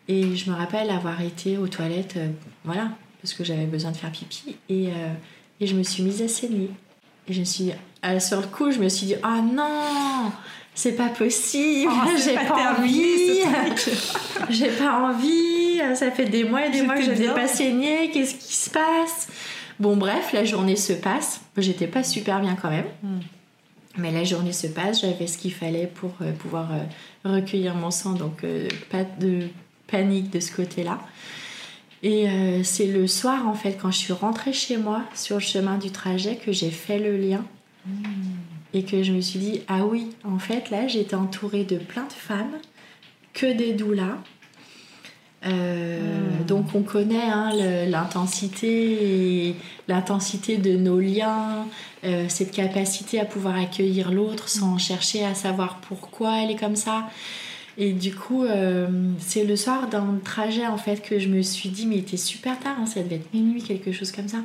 Et 0.08 0.36
je 0.36 0.50
me 0.50 0.56
rappelle 0.56 0.90
avoir 0.90 1.22
été 1.22 1.58
aux 1.58 1.68
toilettes, 1.68 2.16
euh, 2.18 2.30
voilà, 2.64 2.90
parce 3.22 3.34
que 3.34 3.44
j'avais 3.44 3.66
besoin 3.66 3.92
de 3.92 3.98
faire 3.98 4.12
pipi. 4.12 4.56
Et, 4.70 4.88
euh, 4.88 5.14
et, 5.60 5.68
je 5.68 5.76
me 5.76 5.84
suis 5.84 6.04
mise 6.04 6.22
à 6.22 6.28
saigner. 6.28 6.72
Et 7.28 7.34
je 7.34 7.40
me 7.40 7.46
suis 7.46 7.66
dit, 7.66 7.74
sur 8.20 8.42
le 8.42 8.48
coup, 8.48 8.72
je 8.72 8.80
me 8.80 8.90
suis 8.90 9.06
dit, 9.06 9.16
ah 9.22 9.38
oh 9.38 9.54
non, 9.54 10.32
c'est 10.74 10.94
pas 10.94 11.10
possible, 11.10 11.92
oh, 11.94 12.10
j'ai 12.24 12.34
pas, 12.34 12.46
pas 12.46 12.76
envie, 12.80 13.42
j'ai 14.50 14.70
pas 14.70 15.12
envie, 15.12 15.80
ça 15.94 16.10
fait 16.10 16.26
des 16.26 16.44
mois 16.44 16.66
et 16.66 16.72
des 16.72 16.82
mois 16.82 16.96
que 16.96 17.04
je 17.04 17.12
n'ai 17.12 17.28
pas 17.28 17.48
saigné, 17.48 18.10
qu'est-ce 18.12 18.34
qui 18.34 18.56
se 18.56 18.70
passe? 18.72 19.28
Bon, 19.80 19.96
bref, 19.96 20.34
la 20.34 20.44
journée 20.44 20.76
se 20.76 20.94
passe. 20.94 21.42
J'étais 21.56 21.88
pas 21.88 22.04
super 22.04 22.42
bien 22.42 22.56
quand 22.62 22.70
même. 22.70 22.88
Hmm. 23.02 23.20
Mais 23.98 24.12
la 24.12 24.24
journée 24.24 24.54
se 24.54 24.68
passe, 24.68 25.02
j'avais 25.02 25.28
ce 25.28 25.38
qu'il 25.38 25.54
fallait 25.54 25.88
pour 25.88 26.12
euh, 26.22 26.32
pouvoir 26.32 26.70
euh, 26.72 27.36
recueillir 27.36 27.76
mon 27.76 27.92
sang, 27.92 28.14
donc 28.14 28.44
euh, 28.44 28.68
pas 28.90 29.04
de 29.04 29.48
panique 29.88 30.30
de 30.30 30.40
ce 30.40 30.56
côté-là. 30.56 31.00
Et 32.02 32.28
c'est 32.64 32.86
le 32.86 33.08
soir, 33.08 33.46
en 33.46 33.54
fait, 33.54 33.74
quand 33.74 33.92
je 33.92 33.98
suis 33.98 34.14
rentrée 34.14 34.54
chez 34.54 34.78
moi, 34.78 35.04
sur 35.14 35.36
le 35.36 35.42
chemin 35.42 35.78
du 35.78 35.92
trajet, 35.92 36.38
que 36.38 36.54
j'ai 36.54 36.72
fait 36.72 36.98
le 36.98 37.18
lien. 37.18 37.44
Hmm. 37.86 38.04
Et 38.74 38.84
que 38.84 39.04
je 39.04 39.12
me 39.12 39.20
suis 39.20 39.38
dit, 39.38 39.62
ah 39.68 39.86
oui, 39.86 40.08
en 40.24 40.40
fait, 40.40 40.70
là, 40.70 40.88
j'étais 40.88 41.16
entourée 41.16 41.66
de 41.66 41.78
plein 41.78 42.06
de 42.06 42.14
femmes, 42.14 42.56
que 43.34 43.52
des 43.52 43.74
doulas, 43.74 44.16
euh, 45.46 46.00
hmm. 46.00 46.46
Donc 46.46 46.76
on 46.76 46.82
connaît 46.82 47.30
hein, 47.30 47.52
l'intensité, 47.88 49.56
l'intensité 49.88 50.58
de 50.58 50.76
nos 50.76 51.00
liens, 51.00 51.66
euh, 52.04 52.26
cette 52.28 52.52
capacité 52.52 53.20
à 53.20 53.26
pouvoir 53.26 53.58
accueillir 53.58 54.12
l'autre 54.12 54.50
sans 54.50 54.78
chercher 54.78 55.26
à 55.26 55.36
savoir 55.36 55.80
pourquoi 55.82 56.42
elle 56.42 56.52
est 56.52 56.60
comme 56.60 56.76
ça. 56.76 57.10
Et 57.78 57.94
du 57.94 58.14
coup, 58.14 58.44
euh, 58.44 58.88
c'est 59.20 59.46
le 59.46 59.56
soir 59.56 59.88
le 59.92 60.20
trajet 60.22 60.68
en 60.68 60.78
fait 60.78 61.02
que 61.02 61.18
je 61.18 61.30
me 61.30 61.42
suis 61.42 61.70
dit, 61.70 61.88
mais 61.88 61.96
il 61.96 62.02
était 62.02 62.18
super 62.18 62.60
tard, 62.60 62.76
hein, 62.78 62.86
ça 62.86 63.02
devait 63.02 63.16
être 63.16 63.34
minuit, 63.34 63.64
quelque 63.64 63.94
chose 63.94 64.12
comme 64.12 64.28
ça, 64.28 64.40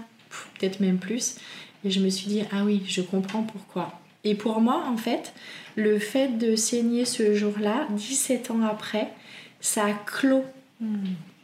peut-être 0.59 0.79
même 0.79 0.99
plus. 0.99 1.37
Et 1.85 1.91
je 1.91 2.01
me 2.01 2.09
suis 2.11 2.29
dit, 2.29 2.43
ah 2.53 2.63
oui, 2.65 2.83
je 2.87 3.03
comprends 3.03 3.43
pourquoi. 3.43 4.01
Et 4.23 4.35
pour 4.35 4.61
moi, 4.61 4.85
en 4.89 4.97
fait, 4.97 5.35
le 5.75 5.99
fait 5.99 6.39
de 6.39 6.55
saigner 6.55 7.05
ce 7.05 7.35
jour-là, 7.35 7.89
17 7.91 8.53
ans 8.53 8.63
après, 8.63 9.09
ça 9.61 9.87
clos 10.07 10.45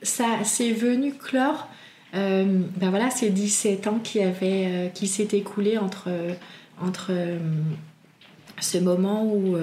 ça 0.03 0.45
c'est 0.45 0.73
venu 0.73 1.15
clore 1.15 1.69
euh, 2.15 2.63
ben 2.77 2.91
voilà, 2.91 3.11
ces 3.11 3.31
17 3.31 3.87
ans 3.87 4.01
qui, 4.03 4.21
euh, 4.23 4.89
qui 4.89 5.07
s'est 5.07 5.29
écoulé 5.33 5.79
entre, 5.79 6.09
entre 6.81 7.09
euh, 7.11 7.39
ce 8.61 8.79
moment 8.79 9.25
où 9.25 9.57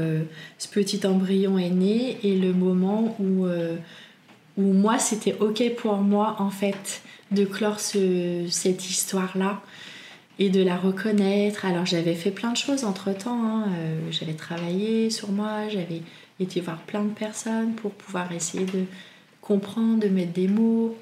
ce 0.57 0.67
petit 0.67 1.05
embryon 1.05 1.57
est 1.57 1.69
né 1.69 2.17
et 2.23 2.37
le 2.37 2.53
moment 2.53 3.15
où, 3.19 3.45
où 4.57 4.73
moi 4.73 4.97
c'était 4.97 5.35
ok 5.39 5.75
pour 5.75 5.97
moi 5.97 6.35
en 6.39 6.49
fait 6.49 7.03
de 7.31 7.45
clore 7.45 7.79
ce, 7.79 8.47
cette 8.49 8.89
histoire-là 8.89 9.61
et 10.39 10.49
de 10.49 10.63
la 10.63 10.77
reconnaître. 10.77 11.63
Alors 11.65 11.85
j'avais 11.85 12.15
fait 12.15 12.31
plein 12.31 12.51
de 12.51 12.57
choses 12.57 12.85
entre 12.85 13.15
temps, 13.15 13.45
hein. 13.45 13.65
j'avais 14.09 14.33
travaillé 14.33 15.11
sur 15.11 15.31
moi, 15.31 15.69
j'avais 15.69 16.01
été 16.39 16.59
voir 16.59 16.79
plein 16.79 17.03
de 17.03 17.13
personnes 17.13 17.73
pour 17.73 17.91
pouvoir 17.91 18.31
essayer 18.31 18.65
de 18.65 18.85
comprendre, 19.47 20.01
de 20.01 20.09
mettre 20.09 20.33
des 20.33 20.47
mots. 20.47 20.97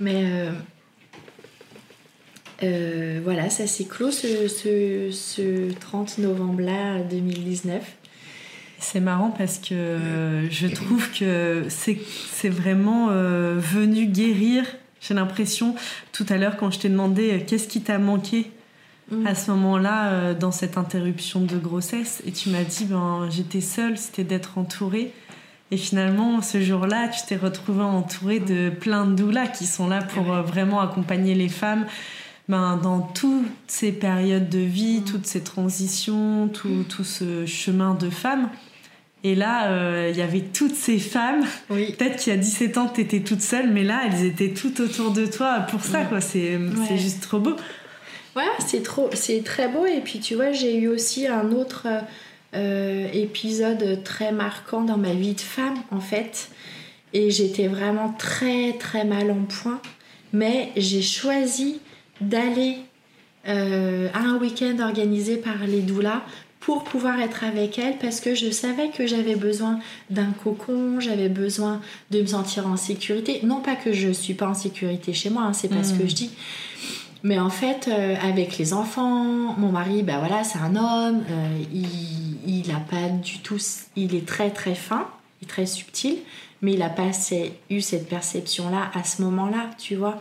Mais 0.00 0.24
euh, 0.24 0.50
euh, 2.62 3.20
voilà, 3.22 3.48
ça 3.50 3.66
s'est 3.66 3.84
clos 3.84 4.10
ce, 4.10 4.48
ce, 4.48 5.72
30 5.80 6.18
novembre-là 6.18 7.00
2019. 7.02 7.82
C'est 8.80 9.00
marrant 9.00 9.30
parce 9.30 9.58
que 9.58 10.46
je 10.50 10.66
trouve 10.66 11.08
que 11.12 11.64
c'est 11.68 12.48
vraiment 12.48 13.08
euh, 13.10 13.54
venu 13.56 14.06
guérir. 14.06 14.64
J'ai 15.00 15.14
l'impression, 15.14 15.74
tout 16.12 16.26
à 16.28 16.36
l'heure, 16.36 16.56
quand 16.56 16.70
je 16.70 16.80
t'ai 16.80 16.88
demandé 16.88 17.44
qu'est-ce 17.46 17.68
qui 17.68 17.80
t'a 17.82 17.98
manqué 17.98 18.50
mm. 19.10 19.26
à 19.26 19.34
ce 19.34 19.50
moment-là, 19.52 20.34
dans 20.34 20.52
cette 20.52 20.76
interruption 20.76 21.40
de 21.40 21.56
grossesse, 21.56 22.22
et 22.26 22.32
tu 22.32 22.50
m'as 22.50 22.64
dit, 22.64 22.84
ben, 22.86 23.28
j'étais 23.30 23.60
seule, 23.60 23.96
c'était 23.96 24.24
d'être 24.24 24.58
entourée. 24.58 25.12
Et 25.70 25.76
finalement, 25.76 26.42
ce 26.42 26.60
jour-là, 26.60 27.08
tu 27.08 27.20
t'es 27.26 27.36
retrouvé 27.36 27.82
entouré 27.82 28.38
de 28.38 28.70
plein 28.70 29.06
de 29.06 29.14
doulas 29.14 29.46
qui 29.46 29.66
sont 29.66 29.88
là 29.88 30.02
pour 30.02 30.32
euh, 30.32 30.42
vraiment 30.42 30.80
accompagner 30.80 31.34
les 31.34 31.48
femmes 31.48 31.86
ben, 32.48 32.76
dans 32.76 33.00
toutes 33.00 33.46
ces 33.66 33.90
périodes 33.90 34.48
de 34.48 34.58
vie, 34.58 35.00
mm. 35.00 35.04
toutes 35.04 35.26
ces 35.26 35.40
transitions, 35.40 36.48
tout, 36.48 36.68
mm. 36.68 36.84
tout 36.84 37.04
ce 37.04 37.46
chemin 37.46 37.94
de 37.94 38.10
femme. 38.10 38.50
Et 39.24 39.34
là, 39.34 39.68
euh, 39.68 40.10
il 40.12 40.18
y 40.18 40.22
avait 40.22 40.42
toutes 40.42 40.74
ces 40.74 40.98
femmes. 40.98 41.44
Peut-être 41.68 42.16
qu'il 42.16 42.32
y 42.32 42.36
a 42.36 42.38
17 42.38 42.76
ans, 42.76 42.92
tu 42.94 43.00
étais 43.00 43.20
toute 43.20 43.40
seule, 43.40 43.72
mais 43.72 43.82
là, 43.82 44.02
elles 44.06 44.26
étaient 44.26 44.50
toutes 44.50 44.80
autour 44.80 45.12
de 45.12 45.24
toi 45.24 45.60
pour 45.70 45.82
ça. 45.82 46.04
quoi. 46.04 46.20
C'est 46.20 46.58
juste 46.98 47.22
trop 47.22 47.38
beau. 47.38 47.56
Ouais, 48.36 48.42
c'est 48.58 48.82
trop, 48.82 49.08
c'est 49.14 49.42
très 49.42 49.68
beau. 49.68 49.86
Et 49.86 50.00
puis, 50.00 50.18
tu 50.18 50.34
vois, 50.34 50.52
j'ai 50.52 50.76
eu 50.76 50.88
aussi 50.88 51.26
un 51.26 51.52
autre 51.52 51.84
euh, 51.86 52.00
euh, 52.54 53.08
épisode 53.12 54.02
très 54.04 54.32
marquant 54.32 54.82
dans 54.82 54.96
ma 54.96 55.12
vie 55.12 55.34
de 55.34 55.40
femme 55.40 55.76
en 55.90 56.00
fait. 56.00 56.50
Et 57.12 57.30
j'étais 57.30 57.68
vraiment 57.68 58.12
très 58.18 58.72
très 58.74 59.04
mal 59.04 59.30
en 59.30 59.44
point. 59.44 59.80
Mais 60.32 60.72
j'ai 60.76 61.02
choisi 61.02 61.80
d'aller 62.20 62.76
euh, 63.46 64.08
à 64.14 64.20
un 64.20 64.38
week-end 64.38 64.76
organisé 64.80 65.36
par 65.36 65.66
les 65.66 65.80
doulas 65.80 66.22
pour 66.60 66.82
pouvoir 66.82 67.20
être 67.20 67.44
avec 67.44 67.78
elle 67.78 67.98
parce 67.98 68.20
que 68.20 68.34
je 68.34 68.50
savais 68.50 68.88
que 68.88 69.06
j'avais 69.06 69.36
besoin 69.36 69.80
d'un 70.08 70.32
cocon, 70.42 70.98
j'avais 70.98 71.28
besoin 71.28 71.82
de 72.10 72.22
me 72.22 72.26
sentir 72.26 72.66
en 72.66 72.78
sécurité. 72.78 73.40
Non 73.42 73.60
pas 73.60 73.76
que 73.76 73.92
je 73.92 74.08
suis 74.10 74.32
pas 74.32 74.48
en 74.48 74.54
sécurité 74.54 75.12
chez 75.12 75.28
moi, 75.28 75.42
hein, 75.42 75.52
c'est 75.52 75.68
pas 75.68 75.84
ce 75.84 75.92
que 75.92 76.04
hmm. 76.04 76.08
je 76.08 76.14
dis. 76.14 76.30
Mais 77.24 77.38
en 77.38 77.48
fait, 77.48 77.88
euh, 77.88 78.16
avec 78.22 78.58
les 78.58 78.74
enfants, 78.74 79.24
mon 79.56 79.72
mari, 79.72 80.02
ben 80.02 80.18
voilà, 80.18 80.44
c'est 80.44 80.58
un 80.58 80.76
homme, 80.76 81.24
euh, 81.30 81.58
il, 81.72 82.64
pas 82.90 83.08
du 83.08 83.38
tout, 83.38 83.56
il 83.96 84.14
est 84.14 84.26
très 84.26 84.50
très 84.50 84.74
fin, 84.74 85.08
il 85.40 85.46
est 85.46 85.48
très 85.48 85.64
subtil, 85.64 86.18
mais 86.60 86.74
il 86.74 86.82
a 86.82 86.90
pas 86.90 87.10
eu 87.70 87.80
cette 87.80 88.10
perception-là 88.10 88.90
à 88.92 89.04
ce 89.04 89.22
moment-là, 89.22 89.70
tu 89.78 89.96
vois. 89.96 90.18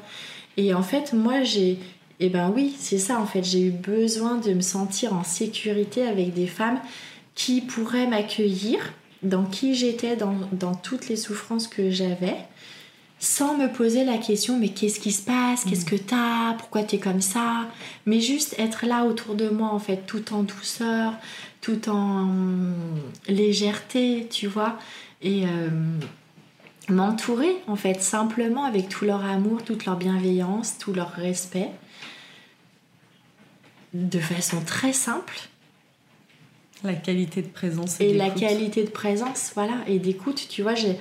Et 0.55 0.73
en 0.73 0.81
fait, 0.81 1.11
moi, 1.11 1.43
j'ai, 1.43 1.77
eh 2.21 2.29
ben 2.29 2.53
oui, 2.55 2.73
c'est 2.79 2.99
ça 2.99 3.19
en 3.19 3.25
fait, 3.25 3.43
j'ai 3.43 3.63
eu 3.63 3.71
besoin 3.71 4.37
de 4.37 4.53
me 4.53 4.61
sentir 4.61 5.13
en 5.13 5.25
sécurité 5.25 6.07
avec 6.07 6.33
des 6.33 6.47
femmes 6.47 6.79
qui 7.35 7.59
pourraient 7.59 8.07
m'accueillir, 8.07 8.93
dans 9.23 9.43
qui 9.43 9.75
j'étais, 9.75 10.15
dans, 10.15 10.35
dans 10.53 10.75
toutes 10.75 11.09
les 11.09 11.17
souffrances 11.17 11.67
que 11.67 11.89
j'avais 11.89 12.37
sans 13.23 13.57
me 13.57 13.71
poser 13.71 14.03
la 14.03 14.17
question 14.17 14.59
mais 14.59 14.67
qu'est-ce 14.67 14.99
qui 14.99 15.13
se 15.13 15.21
passe, 15.21 15.63
qu'est-ce 15.63 15.85
mm. 15.85 15.89
que 15.89 15.95
t'as, 15.95 16.53
pourquoi 16.55 16.83
t'es 16.83 16.99
comme 16.99 17.21
ça, 17.21 17.67
mais 18.05 18.19
juste 18.19 18.53
être 18.59 18.85
là 18.85 19.05
autour 19.05 19.35
de 19.35 19.47
moi 19.47 19.69
en 19.69 19.79
fait, 19.79 20.05
tout 20.05 20.33
en 20.33 20.43
douceur, 20.43 21.13
tout 21.61 21.89
en 21.89 22.27
légèreté, 23.29 24.27
tu 24.29 24.47
vois, 24.47 24.77
et 25.21 25.45
euh, 25.45 25.69
m'entourer 26.89 27.55
en 27.67 27.77
fait 27.77 28.01
simplement 28.01 28.65
avec 28.65 28.89
tout 28.89 29.05
leur 29.05 29.23
amour, 29.23 29.63
toute 29.63 29.85
leur 29.85 29.95
bienveillance, 29.95 30.77
tout 30.77 30.91
leur 30.91 31.11
respect, 31.11 31.69
de 33.93 34.19
façon 34.19 34.59
très 34.65 34.91
simple. 34.91 35.39
La 36.83 36.93
qualité 36.93 37.41
de 37.41 37.47
présence 37.47 38.01
et, 38.01 38.09
et 38.09 38.13
la 38.13 38.29
qualité 38.29 38.83
de 38.83 38.89
présence, 38.89 39.53
voilà, 39.55 39.75
et 39.87 39.99
d'écoute, 39.99 40.47
tu 40.49 40.61
vois, 40.61 40.75
j'ai 40.75 40.97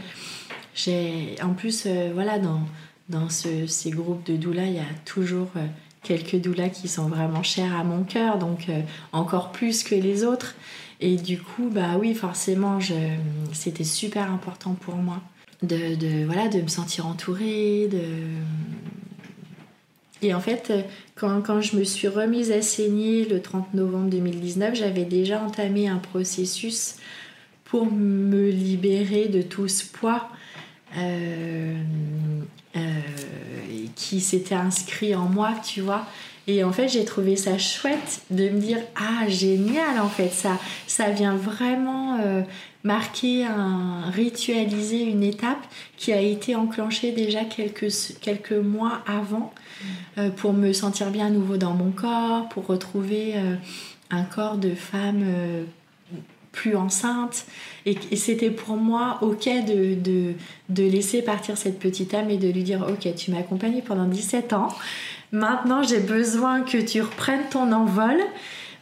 j'ai, 0.75 1.37
en 1.43 1.55
plus, 1.55 1.85
euh, 1.87 2.11
voilà, 2.15 2.39
dans, 2.39 2.63
dans 3.09 3.29
ces 3.29 3.91
groupes 3.91 4.25
de 4.25 4.37
doulas, 4.37 4.67
il 4.67 4.75
y 4.75 4.79
a 4.79 4.95
toujours 5.05 5.49
euh, 5.57 5.67
quelques 6.03 6.37
doulas 6.37 6.71
qui 6.71 6.89
sont 6.89 7.09
vraiment 7.09 7.43
chers 7.43 7.77
à 7.79 7.85
mon 7.85 8.05
cœur, 8.05 8.39
donc 8.39 8.69
euh, 8.69 8.81
encore 9.13 9.53
plus 9.53 9.83
que 9.83 9.95
les 9.95 10.25
autres. 10.25 10.55
Et 11.01 11.17
du 11.17 11.39
coup, 11.39 11.69
bah 11.71 11.97
oui, 11.99 12.15
forcément, 12.15 12.79
c'était 13.53 13.83
super 13.83 14.31
important 14.31 14.75
pour 14.75 14.95
moi 14.95 15.21
de, 15.63 15.97
de, 15.97 16.25
voilà, 16.25 16.47
de 16.47 16.61
me 16.61 16.69
sentir 16.69 17.09
entourée. 17.09 17.89
De... 17.91 18.03
Et 20.23 20.33
en 20.33 20.39
fait, 20.39 20.73
quand, 21.17 21.43
quand 21.43 21.61
je 21.61 21.77
me 21.77 21.83
suis 21.83 22.07
remise 22.07 22.53
à 22.53 22.63
saigner 22.63 23.25
le 23.25 23.43
30 23.43 23.75
novembre 23.75 24.11
2019, 24.11 24.77
j'avais 24.77 25.05
déjà 25.05 25.43
entamé 25.43 25.89
un 25.89 25.97
processus 25.97 26.95
pour 27.65 27.91
me 27.91 28.49
libérer 28.51 29.27
de 29.27 29.43
tout 29.43 29.67
ce 29.67 29.85
poids 29.85 30.29
qui 33.97 34.21
s'était 34.21 34.55
inscrit 34.55 35.15
en 35.15 35.25
moi, 35.25 35.53
tu 35.65 35.81
vois. 35.81 36.07
Et 36.47 36.65
en 36.65 36.73
fait, 36.73 36.89
j'ai 36.89 37.05
trouvé 37.05 37.37
ça 37.37 37.57
chouette 37.57 38.23
de 38.31 38.49
me 38.49 38.59
dire 38.59 38.79
ah 38.97 39.29
génial 39.29 40.01
en 40.01 40.09
fait 40.09 40.31
ça 40.31 40.59
ça 40.89 41.11
vient 41.11 41.37
vraiment 41.37 42.19
euh, 42.21 42.43
marquer 42.83 43.45
un 43.45 44.11
ritualiser 44.11 45.05
une 45.05 45.23
étape 45.23 45.65
qui 45.97 46.13
a 46.13 46.21
été 46.21 46.57
enclenchée 46.57 47.13
déjà 47.13 47.45
quelques 47.45 47.93
quelques 48.21 48.53
mois 48.53 49.03
avant 49.07 49.55
mm. 50.17 50.31
pour 50.31 50.53
me 50.53 50.73
sentir 50.73 51.11
bien 51.11 51.27
à 51.27 51.31
nouveau 51.31 51.57
dans 51.59 51.75
mon 51.75 51.93
corps, 51.93 52.49
pour 52.49 52.67
retrouver 52.67 53.35
un 54.11 54.25
corps 54.25 54.57
de 54.57 54.75
femme 54.75 55.25
plus 56.53 56.77
enceinte. 56.77 57.47
Et, 57.87 57.97
c'était 58.17 58.51
pour 58.51 58.77
moi 58.77 59.19
ok 59.23 59.49
de, 59.67 59.95
de, 59.95 60.35
de, 60.69 60.83
laisser 60.85 61.23
partir 61.23 61.57
cette 61.57 61.79
petite 61.79 62.15
âme 62.15 62.31
et 62.31 62.37
de 62.37 62.49
lui 62.49 62.63
dire 62.63 62.87
ok, 62.89 63.15
tu 63.15 63.31
m'as 63.33 63.39
accompagnée 63.39 63.83
pendant 63.83 64.07
17 64.07 64.53
ans. 64.53 64.69
Maintenant, 65.33 65.83
j'ai 65.83 65.99
besoin 65.99 66.61
que 66.61 66.79
tu 66.79 67.01
reprennes 67.01 67.49
ton 67.51 67.73
envol. 67.73 68.21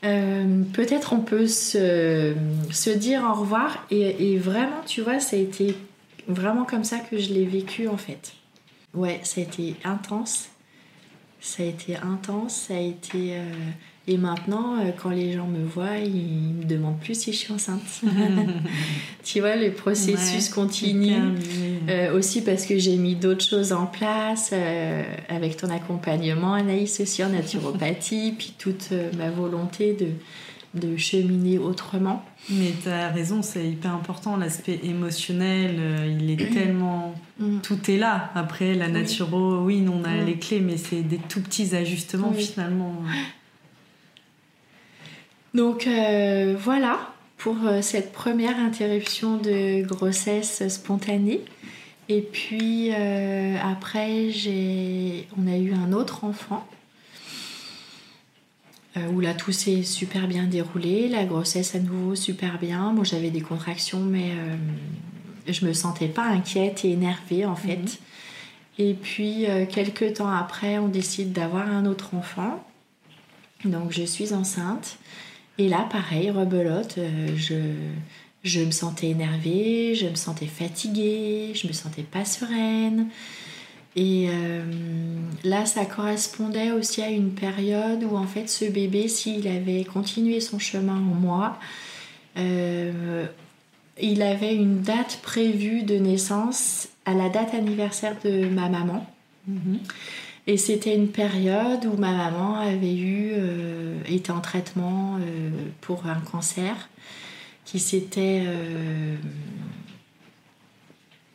Euh, 0.04 0.62
peut-être 0.72 1.12
on 1.12 1.20
peut 1.20 1.46
se, 1.46 2.34
se, 2.70 2.90
dire 2.90 3.22
au 3.22 3.40
revoir. 3.40 3.86
Et, 3.90 4.36
vraiment, 4.38 4.82
tu 4.86 5.00
vois, 5.00 5.20
ça 5.20 5.36
a 5.36 5.38
été 5.38 5.76
vraiment 6.26 6.64
comme 6.64 6.84
ça 6.84 6.98
que 6.98 7.18
je 7.18 7.32
l'ai 7.32 7.44
vécu 7.44 7.86
en 7.86 7.96
fait. 7.96 8.32
Ouais, 8.94 9.20
ça 9.22 9.40
a 9.40 9.44
été 9.44 9.76
intense. 9.84 10.48
Ça 11.40 11.62
a 11.62 11.66
été 11.66 11.96
intense, 11.96 12.66
ça 12.68 12.74
a 12.74 12.80
été... 12.80 13.36
Euh, 13.36 13.44
et 14.10 14.16
maintenant, 14.16 14.76
euh, 14.76 14.90
quand 15.00 15.10
les 15.10 15.32
gens 15.32 15.46
me 15.46 15.64
voient, 15.64 15.98
ils 15.98 16.54
me 16.54 16.64
demandent 16.64 16.98
plus 16.98 17.14
si 17.14 17.32
je 17.32 17.38
suis 17.38 17.52
enceinte. 17.52 18.02
tu 19.24 19.40
vois, 19.40 19.56
le 19.56 19.70
processus 19.70 20.48
continue. 20.48 21.14
Euh, 21.88 22.16
aussi 22.18 22.42
parce 22.42 22.66
que 22.66 22.76
j'ai 22.78 22.96
mis 22.96 23.14
d'autres 23.14 23.44
choses 23.44 23.72
en 23.72 23.86
place 23.86 24.52
avec 25.28 25.56
ton 25.56 25.70
accompagnement, 25.70 26.54
Anaïs, 26.54 27.00
aussi 27.00 27.24
en 27.24 27.28
naturopathie, 27.28 28.34
puis 28.38 28.52
toute 28.58 28.90
ma 29.16 29.30
volonté 29.30 29.94
de, 29.94 30.08
de 30.74 30.96
cheminer 30.96 31.58
autrement. 31.58 32.24
Mais 32.48 32.72
tu 32.82 32.88
as 32.88 33.08
raison, 33.08 33.42
c'est 33.42 33.68
hyper 33.68 33.92
important, 33.92 34.36
l'aspect 34.36 34.80
émotionnel, 34.84 35.76
euh, 35.78 36.16
il 36.18 36.30
est 36.30 36.50
tellement... 36.52 37.14
Mm. 37.38 37.58
Tout 37.62 37.90
est 37.90 37.96
là. 37.96 38.30
Après, 38.34 38.74
la 38.74 38.88
naturo, 38.88 39.58
oui, 39.58 39.84
on 39.88 40.04
a 40.04 40.22
mm. 40.22 40.26
les 40.26 40.38
clés, 40.38 40.60
mais 40.60 40.76
c'est 40.76 41.02
des 41.02 41.18
tout 41.18 41.40
petits 41.40 41.74
ajustements 41.74 42.32
finalement. 42.32 42.94
Donc 45.54 45.86
euh, 45.86 46.56
voilà 46.58 47.12
pour 47.36 47.56
euh, 47.64 47.82
cette 47.82 48.12
première 48.12 48.58
interruption 48.58 49.36
de 49.36 49.82
grossesse 49.82 50.68
spontanée. 50.68 51.40
Et 52.08 52.22
puis 52.22 52.90
après, 52.92 54.30
on 55.38 55.46
a 55.46 55.56
eu 55.56 55.72
un 55.72 55.92
autre 55.92 56.24
enfant 56.24 56.66
euh, 58.96 59.06
où 59.06 59.20
là 59.20 59.34
tout 59.34 59.52
s'est 59.52 59.84
super 59.84 60.26
bien 60.26 60.44
déroulé, 60.44 61.08
la 61.08 61.24
grossesse 61.24 61.76
à 61.76 61.78
nouveau 61.78 62.16
super 62.16 62.58
bien. 62.58 62.92
Bon, 62.92 63.04
j'avais 63.04 63.30
des 63.30 63.40
contractions, 63.40 64.00
mais 64.00 64.32
euh, 64.32 64.56
je 65.46 65.64
me 65.64 65.72
sentais 65.72 66.08
pas 66.08 66.24
inquiète 66.24 66.84
et 66.84 66.90
énervée 66.90 67.46
en 67.46 67.54
fait. 67.54 67.76
Mhm. 67.76 67.88
Et 68.78 68.94
puis 68.94 69.46
euh, 69.46 69.64
quelques 69.64 70.14
temps 70.14 70.30
après, 70.30 70.78
on 70.78 70.88
décide 70.88 71.32
d'avoir 71.32 71.68
un 71.68 71.86
autre 71.86 72.14
enfant. 72.16 72.64
Donc 73.64 73.92
je 73.92 74.02
suis 74.02 74.34
enceinte. 74.34 74.98
Et 75.60 75.68
là, 75.68 75.86
pareil, 75.92 76.30
rebelote, 76.30 76.98
je, 77.36 77.54
je 78.42 78.60
me 78.60 78.70
sentais 78.70 79.10
énervée, 79.10 79.94
je 79.94 80.06
me 80.06 80.14
sentais 80.14 80.46
fatiguée, 80.46 81.52
je 81.54 81.68
me 81.68 81.74
sentais 81.74 82.02
pas 82.02 82.24
sereine. 82.24 83.08
Et 83.94 84.28
euh, 84.30 84.62
là, 85.44 85.66
ça 85.66 85.84
correspondait 85.84 86.70
aussi 86.70 87.02
à 87.02 87.10
une 87.10 87.32
période 87.32 88.04
où 88.04 88.16
en 88.16 88.26
fait 88.26 88.48
ce 88.48 88.64
bébé, 88.64 89.06
s'il 89.06 89.46
avait 89.48 89.84
continué 89.84 90.40
son 90.40 90.58
chemin 90.58 90.96
en 90.96 91.14
moi, 91.14 91.58
euh, 92.38 93.26
il 94.00 94.22
avait 94.22 94.54
une 94.54 94.80
date 94.80 95.18
prévue 95.22 95.82
de 95.82 95.96
naissance 95.96 96.88
à 97.04 97.12
la 97.12 97.28
date 97.28 97.52
anniversaire 97.52 98.16
de 98.24 98.46
ma 98.46 98.70
maman. 98.70 99.06
Mhm. 99.46 99.80
Et 100.46 100.56
c'était 100.56 100.94
une 100.94 101.08
période 101.08 101.84
où 101.84 101.96
ma 101.96 102.12
maman 102.12 102.56
avait 102.56 102.96
eu, 102.96 103.30
euh, 103.32 104.00
était 104.08 104.32
en 104.32 104.40
traitement 104.40 105.18
pour 105.80 106.06
un 106.06 106.20
cancer 106.20 106.88
qui 107.64 107.78
s'était 107.78 108.44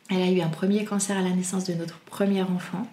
elle 0.08 0.22
a 0.22 0.30
eu 0.30 0.40
un 0.40 0.48
premier 0.48 0.84
cancer 0.84 1.16
à 1.16 1.22
la 1.22 1.30
naissance 1.30 1.64
de 1.64 1.74
notre 1.74 1.98
premier 2.00 2.42
enfant 2.42 2.86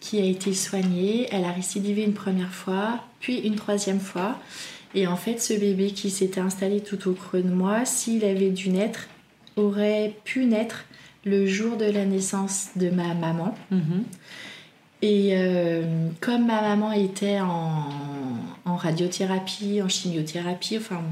qui 0.00 0.18
a 0.20 0.24
été 0.24 0.52
soigné. 0.54 1.28
Elle 1.30 1.44
a 1.44 1.52
récidivé 1.52 2.02
une 2.02 2.14
première 2.14 2.52
fois, 2.52 3.00
puis 3.20 3.38
une 3.38 3.54
troisième 3.54 4.00
fois. 4.00 4.38
Et 4.94 5.06
en 5.06 5.16
fait, 5.16 5.40
ce 5.40 5.54
bébé 5.54 5.92
qui 5.92 6.10
s'était 6.10 6.40
installé 6.40 6.80
tout 6.80 7.08
au 7.08 7.12
creux 7.12 7.42
de 7.42 7.48
moi, 7.48 7.84
s'il 7.84 8.24
avait 8.24 8.50
dû 8.50 8.70
naître, 8.70 9.08
aurait 9.56 10.16
pu 10.24 10.44
naître 10.44 10.84
le 11.24 11.46
jour 11.46 11.76
de 11.76 11.84
la 11.84 12.04
naissance 12.04 12.70
de 12.74 12.90
ma 12.90 13.14
maman. 13.14 13.54
Mhm. 13.70 14.04
Et 15.02 15.30
euh, 15.32 15.82
comme 16.20 16.46
ma 16.46 16.62
maman 16.62 16.92
était 16.92 17.40
en, 17.40 17.88
radiothérapie, 18.64 19.82
en 19.82 19.88
chimiothérapie, 19.88 20.78
enfin 20.78 21.02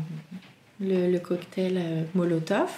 le, 0.80 1.18
cocktail 1.18 1.76
euh, 1.76 2.02
Molotov, 2.14 2.70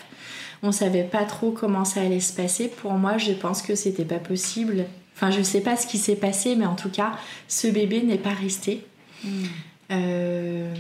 on 0.63 0.73
savait 0.73 1.05
pas 1.05 1.25
trop 1.25 1.51
comment 1.51 1.85
ça 1.85 2.01
allait 2.01 2.21
se 2.21 2.33
passer. 2.33 2.69
Pour 2.69 2.93
moi, 2.93 3.19
je 3.19 3.33
pense 3.33 3.61
que 3.61 3.75
c'était 3.75 4.07
pas 4.07 4.19
possible. 4.19 4.87
Enfin, 5.15 5.31
je 5.31 5.43
sais 5.43 5.61
pas 5.61 5.77
ce 5.77 5.87
qui 5.87 5.99
s'est 5.99 6.17
passé, 6.17 6.57
mais 6.57 6.67
en 6.67 6.75
tout 6.75 6.91
cas, 6.91 7.13
ce 7.47 7.69
bébé 7.69 8.03
n'est 8.03 8.19
pas 8.19 8.33
resté. 8.33 8.85
Hmm. 9.23 9.45
Euh, 9.91 10.75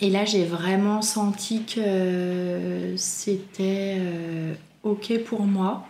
et 0.00 0.10
là, 0.10 0.24
j'ai 0.24 0.44
vraiment 0.44 1.00
senti 1.00 1.62
que 1.62 2.94
c'était 2.96 3.98
ok 4.82 5.22
pour 5.24 5.42
moi 5.42 5.86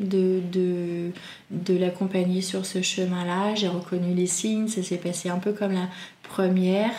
de, 0.00 0.40
de, 0.52 1.10
de 1.50 1.76
l'accompagner 1.76 2.42
sur 2.42 2.66
ce 2.66 2.82
chemin-là. 2.82 3.54
J'ai 3.54 3.68
reconnu 3.68 4.14
les 4.14 4.26
signes, 4.26 4.68
ça 4.68 4.82
s'est 4.82 4.98
passé 4.98 5.28
un 5.28 5.38
peu 5.38 5.52
comme 5.52 5.72
la 5.72 5.88
première, 6.22 6.92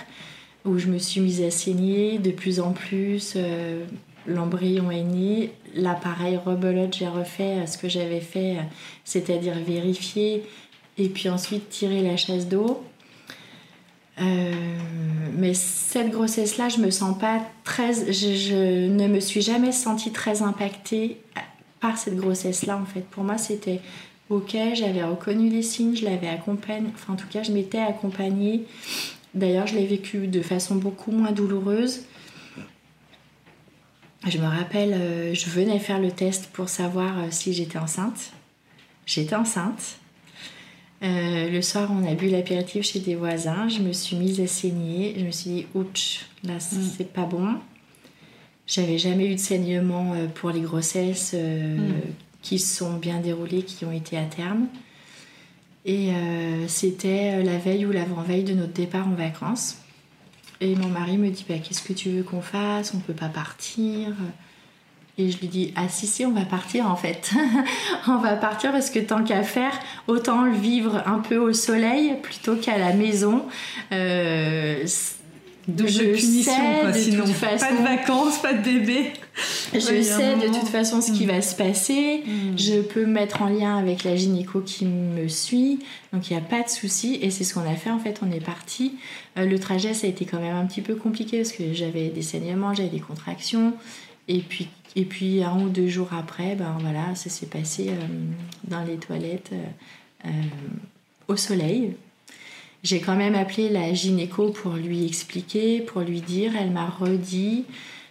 où 0.63 0.77
je 0.77 0.87
me 0.87 0.97
suis 0.97 1.21
mise 1.21 1.41
à 1.41 1.51
saigner 1.51 2.17
de 2.17 2.31
plus 2.31 2.59
en 2.59 2.71
plus. 2.71 3.33
Euh, 3.35 3.85
l'embryon 4.27 4.91
est 4.91 5.03
né. 5.03 5.51
L'appareil 5.73 6.37
rebelote, 6.37 6.95
j'ai 6.95 7.07
refait 7.07 7.67
ce 7.67 7.77
que 7.77 7.89
j'avais 7.89 8.21
fait, 8.21 8.57
c'est-à-dire 9.03 9.55
vérifier 9.55 10.43
et 10.97 11.09
puis 11.09 11.29
ensuite 11.29 11.69
tirer 11.69 12.01
la 12.01 12.17
chasse 12.17 12.47
d'eau. 12.47 12.83
Euh, 14.21 14.53
mais 15.37 15.53
cette 15.53 16.09
grossesse-là, 16.09 16.69
je 16.69 16.79
me 16.79 16.89
sens 16.89 17.17
pas 17.17 17.41
très. 17.65 17.93
Je, 18.11 18.87
ne 18.87 19.07
me 19.07 19.19
suis 19.19 19.41
jamais 19.41 19.73
sentie 19.73 20.11
très 20.11 20.41
impactée 20.41 21.17
par 21.85 21.97
cette 21.99 22.15
grossesse-là, 22.15 22.77
en 22.77 22.85
fait. 22.85 23.01
Pour 23.01 23.23
moi, 23.23 23.37
c'était 23.37 23.79
ok, 24.29 24.57
j'avais 24.73 25.03
reconnu 25.03 25.49
les 25.49 25.61
signes, 25.61 25.95
je 25.95 26.03
l'avais 26.05 26.27
accompagnée. 26.27 26.89
Enfin, 26.95 27.13
en 27.13 27.15
tout 27.15 27.27
cas, 27.27 27.43
je 27.43 27.51
m'étais 27.51 27.79
accompagnée. 27.79 28.63
D'ailleurs, 29.35 29.67
je 29.67 29.75
l'ai 29.75 29.85
vécu 29.85 30.27
de 30.27 30.41
façon 30.41 30.75
beaucoup 30.75 31.11
moins 31.11 31.31
douloureuse. 31.31 32.05
Je 34.27 34.39
me 34.39 34.47
rappelle, 34.47 34.93
euh, 34.93 35.33
je 35.35 35.47
venais 35.51 35.77
faire 35.77 35.99
le 35.99 36.09
test 36.09 36.47
pour 36.53 36.69
savoir 36.69 37.19
euh, 37.19 37.27
si 37.29 37.53
j'étais 37.53 37.77
enceinte. 37.77 38.31
J'étais 39.05 39.35
enceinte. 39.35 39.99
Euh, 41.03 41.51
le 41.51 41.61
soir, 41.61 41.91
on 41.91 42.03
a 42.09 42.15
bu 42.15 42.29
l'apéritif 42.29 42.85
chez 42.85 42.99
des 42.99 43.13
voisins. 43.13 43.69
Je 43.69 43.81
me 43.81 43.93
suis 43.93 44.15
mise 44.15 44.39
à 44.39 44.47
saigner. 44.47 45.13
Je 45.19 45.25
me 45.25 45.31
suis 45.31 45.49
dit, 45.51 45.67
ouch, 45.75 46.25
là, 46.43 46.55
mm. 46.55 46.59
c'est 46.97 47.13
pas 47.13 47.25
bon. 47.25 47.59
J'avais 48.67 48.97
jamais 48.97 49.27
eu 49.27 49.35
de 49.35 49.39
saignement 49.39 50.15
pour 50.35 50.49
les 50.49 50.61
grossesses 50.61 51.33
mm. 51.33 51.93
qui 52.41 52.57
se 52.57 52.77
sont 52.77 52.97
bien 52.97 53.19
déroulées, 53.19 53.63
qui 53.63 53.85
ont 53.85 53.91
été 53.91 54.17
à 54.17 54.23
terme. 54.23 54.67
Et 55.85 56.09
c'était 56.67 57.43
la 57.43 57.59
veille 57.59 57.85
ou 57.85 57.91
l'avant-veille 57.91 58.43
de 58.43 58.55
notre 58.55 58.73
départ 58.73 59.07
en 59.07 59.13
vacances. 59.13 59.77
Et 60.61 60.75
mon 60.75 60.87
mari 60.87 61.17
me 61.17 61.29
dit 61.29 61.45
bah, 61.47 61.55
Qu'est-ce 61.57 61.83
que 61.83 61.93
tu 61.93 62.09
veux 62.09 62.23
qu'on 62.23 62.41
fasse? 62.41 62.93
On 62.93 62.99
peut 62.99 63.13
pas 63.13 63.29
partir. 63.29 64.13
Et 65.17 65.31
je 65.31 65.39
lui 65.39 65.47
dis 65.47 65.73
Ah, 65.75 65.87
si, 65.89 66.07
si, 66.07 66.25
on 66.25 66.31
va 66.31 66.45
partir 66.45 66.89
en 66.89 66.95
fait. 66.95 67.31
on 68.07 68.17
va 68.17 68.35
partir 68.35 68.71
parce 68.71 68.89
que 68.89 68.99
tant 68.99 69.23
qu'à 69.23 69.43
faire, 69.43 69.73
autant 70.07 70.45
le 70.45 70.53
vivre 70.53 71.03
un 71.05 71.19
peu 71.19 71.37
au 71.37 71.53
soleil 71.53 72.15
plutôt 72.21 72.55
qu'à 72.55 72.77
la 72.77 72.93
maison. 72.93 73.45
Euh, 73.91 74.85
de 75.67 75.87
je 75.87 76.03
punition, 76.03 76.51
sais, 76.51 76.91
de 76.91 76.97
sinon 76.97 77.25
toute 77.25 77.33
façon, 77.33 77.65
pas 77.65 77.71
de 77.73 77.83
vacances, 77.83 78.37
pas 78.39 78.53
de 78.53 78.63
bébé. 78.63 79.13
Je 79.73 79.79
sais 79.79 80.35
de 80.35 80.53
toute 80.53 80.67
façon 80.67 81.01
ce 81.01 81.11
qui 81.11 81.25
mm. 81.25 81.29
va 81.29 81.41
se 81.41 81.55
passer. 81.55 82.23
Mm. 82.25 82.57
Je 82.57 82.81
peux 82.81 83.05
me 83.05 83.13
mettre 83.13 83.41
en 83.41 83.47
lien 83.47 83.77
avec 83.77 84.03
la 84.03 84.15
gynéco 84.15 84.61
qui 84.61 84.85
me 84.85 85.27
suit. 85.27 85.79
Donc 86.13 86.29
il 86.29 86.33
n'y 86.33 86.39
a 86.39 86.45
pas 86.45 86.61
de 86.61 86.69
souci. 86.69 87.17
Et 87.21 87.31
c'est 87.31 87.43
ce 87.43 87.53
qu'on 87.53 87.67
a 87.69 87.75
fait 87.75 87.89
en 87.89 87.99
fait. 87.99 88.19
On 88.21 88.31
est 88.31 88.43
parti. 88.43 88.93
Euh, 89.37 89.45
le 89.45 89.59
trajet 89.59 89.93
ça 89.93 90.07
a 90.07 90.09
été 90.09 90.25
quand 90.25 90.39
même 90.39 90.55
un 90.55 90.65
petit 90.65 90.81
peu 90.81 90.95
compliqué 90.95 91.37
parce 91.37 91.51
que 91.51 91.73
j'avais 91.73 92.09
des 92.09 92.21
saignements, 92.21 92.73
j'avais 92.73 92.89
des 92.89 92.99
contractions. 92.99 93.73
Et 94.27 94.39
puis, 94.39 94.67
et 94.95 95.05
puis 95.05 95.43
un 95.43 95.59
ou 95.59 95.69
deux 95.69 95.87
jours 95.87 96.09
après, 96.17 96.55
ben 96.55 96.77
voilà, 96.79 97.15
ça 97.15 97.29
s'est 97.29 97.45
passé 97.47 97.89
euh, 97.89 97.93
dans 98.65 98.83
les 98.83 98.97
toilettes 98.97 99.51
euh, 100.25 100.29
au 101.27 101.35
soleil. 101.35 101.95
J'ai 102.85 102.99
quand 102.99 103.15
même 103.15 103.33
appelé 103.33 103.67
la 103.67 103.91
gynéco 103.95 104.51
pour 104.51 104.73
lui 104.73 105.07
expliquer, 105.07 105.81
pour 105.81 106.01
lui 106.01 106.21
dire. 106.21 106.51
Elle 106.55 106.69
m'a 106.69 106.85
redit 106.85 107.65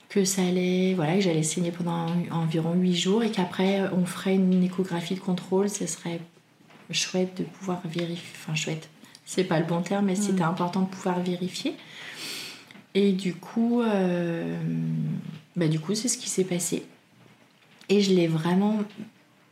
que 0.08 0.24
ça 0.24 0.42
allait, 0.42 0.94
voilà, 0.94 1.14
que 1.14 1.20
j'allais 1.20 1.44
saigner 1.44 1.70
pendant 1.70 2.08
environ 2.32 2.74
8 2.74 2.96
jours 2.96 3.22
et 3.22 3.30
qu'après 3.30 3.82
on 3.96 4.04
ferait 4.04 4.34
une 4.34 4.64
échographie 4.64 5.14
de 5.14 5.20
contrôle. 5.20 5.70
Ce 5.70 5.87
serait 5.87 6.18
chouette 6.90 7.38
de 7.38 7.44
pouvoir 7.44 7.82
vérifier. 7.84 8.26
Enfin, 8.34 8.56
chouette, 8.56 8.88
c'est 9.24 9.44
pas 9.44 9.60
le 9.60 9.64
bon 9.64 9.80
terme, 9.80 10.06
mais 10.06 10.16
c'était 10.16 10.42
mm. 10.42 10.48
important 10.48 10.80
de 10.80 10.88
pouvoir 10.88 11.20
vérifier. 11.20 11.76
Et 12.94 13.12
du 13.12 13.32
coup, 13.37 13.80
euh, 13.80 14.58
bah, 15.54 15.68
du 15.68 15.78
coup, 15.78 15.94
c'est 15.94 16.08
ce 16.08 16.18
qui 16.18 16.28
s'est 16.28 16.42
passé. 16.42 16.84
Et 17.88 18.00
je 18.00 18.12
l'ai 18.12 18.26
vraiment 18.26 18.80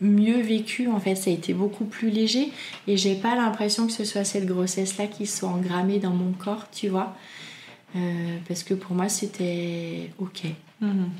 mieux 0.02 0.40
vécu 0.42 0.88
en 0.88 1.00
fait 1.00 1.14
ça 1.14 1.30
a 1.30 1.32
été 1.32 1.54
beaucoup 1.54 1.84
plus 1.86 2.10
léger 2.10 2.50
et 2.88 2.96
j'ai 2.98 3.14
pas 3.14 3.34
l'impression 3.36 3.86
que 3.86 3.92
ce 3.92 4.04
soit 4.04 4.24
cette 4.24 4.44
grossesse 4.46 4.98
là 4.98 5.06
qui 5.06 5.26
soit 5.26 5.48
engrammée 5.48 5.98
dans 6.00 6.10
mon 6.10 6.32
corps 6.32 6.66
tu 6.72 6.88
vois 6.88 7.16
euh, 7.96 8.36
parce 8.48 8.62
que 8.64 8.74
pour 8.74 8.94
moi 8.96 9.08
c'était 9.08 10.10
ok 10.18 10.42
Mhm. 10.80 11.10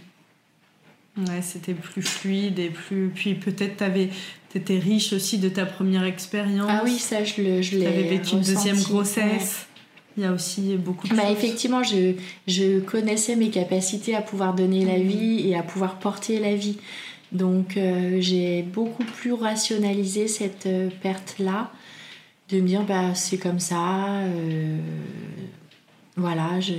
Ouais, 1.29 1.42
c'était 1.42 1.75
plus 1.75 2.03
fluide 2.03 2.59
et 2.59 2.71
plus. 2.71 3.11
Puis 3.14 3.35
peut-être 3.35 3.77
t'avais, 3.77 4.09
t'étais 4.49 4.79
riche 4.79 5.12
aussi 5.12 5.37
de 5.38 5.49
ta 5.51 5.66
première 5.66 6.05
expérience. 6.05 6.66
ah 6.71 6.81
oui 6.85 6.99
ça 6.99 7.23
je 7.23 7.42
le 7.42 7.62
je 7.62 7.77
l'ai 7.77 7.85
T'avais 7.85 8.03
vécu 8.05 8.33
une 8.33 8.40
deuxième 8.40 8.77
ouais. 8.79 8.83
grossesse. 8.83 9.66
Il 10.16 10.23
y 10.25 10.27
a 10.27 10.33
aussi 10.33 10.75
beaucoup 10.77 11.07
de 11.09 11.14
Bah, 11.14 11.23
choses. 11.23 11.33
effectivement, 11.33 11.83
je, 11.83 12.12
je 12.47 12.81
connaissais 12.81 13.35
mes 13.37 13.49
capacités 13.51 14.14
à 14.14 14.21
pouvoir 14.21 14.53
donner 14.55 14.85
la 14.85 14.99
vie 14.99 15.49
et 15.49 15.55
à 15.57 15.62
pouvoir 15.62 15.99
porter 15.99 16.38
la 16.38 16.55
vie. 16.55 16.77
Donc 17.33 17.77
euh, 17.77 18.18
j'ai 18.21 18.62
beaucoup 18.62 19.05
plus 19.05 19.33
rationalisé 19.33 20.29
cette 20.29 20.66
euh, 20.66 20.90
perte-là, 21.03 21.73
de 22.51 22.61
me 22.61 22.66
dire 22.66 22.83
bah 22.83 23.14
c'est 23.14 23.38
comme 23.38 23.61
ça, 23.61 24.18
euh, 24.21 24.79
voilà. 26.16 26.61
Je... 26.61 26.75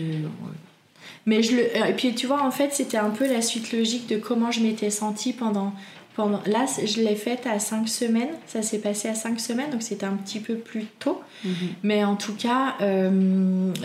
Mais 1.26 1.42
je 1.42 1.56
le... 1.56 1.90
Et 1.90 1.94
puis 1.94 2.14
tu 2.14 2.28
vois, 2.28 2.44
en 2.44 2.52
fait, 2.52 2.72
c'était 2.74 2.98
un 2.98 3.10
peu 3.10 3.28
la 3.28 3.42
suite 3.42 3.74
logique 3.74 4.08
de 4.08 4.18
comment 4.18 4.52
je 4.52 4.60
m'étais 4.60 4.92
sentie 4.92 5.34
pendant... 5.34 5.74
pendant... 6.16 6.42
Là, 6.46 6.66
je 6.86 7.02
l'ai 7.02 7.16
faite 7.16 7.48
à 7.48 7.58
5 7.58 7.90
semaines, 7.90 8.36
ça 8.46 8.62
s'est 8.62 8.80
passé 8.80 9.08
à 9.08 9.16
5 9.16 9.40
semaines, 9.40 9.72
donc 9.72 9.82
c'était 9.82 10.06
un 10.06 10.18
petit 10.18 10.40
peu 10.40 10.56
plus 10.56 10.86
tôt. 11.00 11.20
Mhm. 11.44 11.54
Mais 11.82 12.04
en 12.04 12.16
tout 12.16 12.36
cas, 12.36 12.76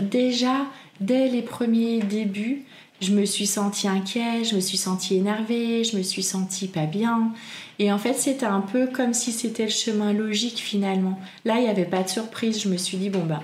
déjà, 0.03 0.67
dès 1.01 1.29
les 1.29 1.43
premiers 1.43 2.01
débuts, 2.01 2.65
je 3.01 3.13
me 3.13 3.25
suis 3.25 3.47
sentie 3.47 3.89
inquiète, 3.89 4.49
je 4.51 4.57
me 4.57 4.61
suis 4.61 4.77
sentie 4.77 5.17
énervée, 5.17 5.85
je 5.85 5.97
me 5.97 6.03
suis 6.03 6.23
sentie 6.23 6.67
pas 6.67 6.87
bien. 6.87 7.33
Et 7.79 7.93
en 7.93 7.99
fait, 7.99 8.15
c'était 8.15 8.47
un 8.47 8.61
peu 8.61 8.89
comme 8.89 9.15
si 9.15 9.33
c'était 9.33 9.65
le 9.65 9.71
chemin 9.71 10.13
logique 10.13 10.59
finalement. 10.59 11.19
Là, 11.45 11.59
il 11.59 11.63
n'y 11.63 11.69
avait 11.69 11.85
pas 11.85 12.03
de 12.03 12.09
surprise. 12.09 12.61
Je 12.61 12.69
me 12.69 12.77
suis 12.77 12.97
dit, 12.97 13.09
bon, 13.09 13.25
bah, 13.25 13.43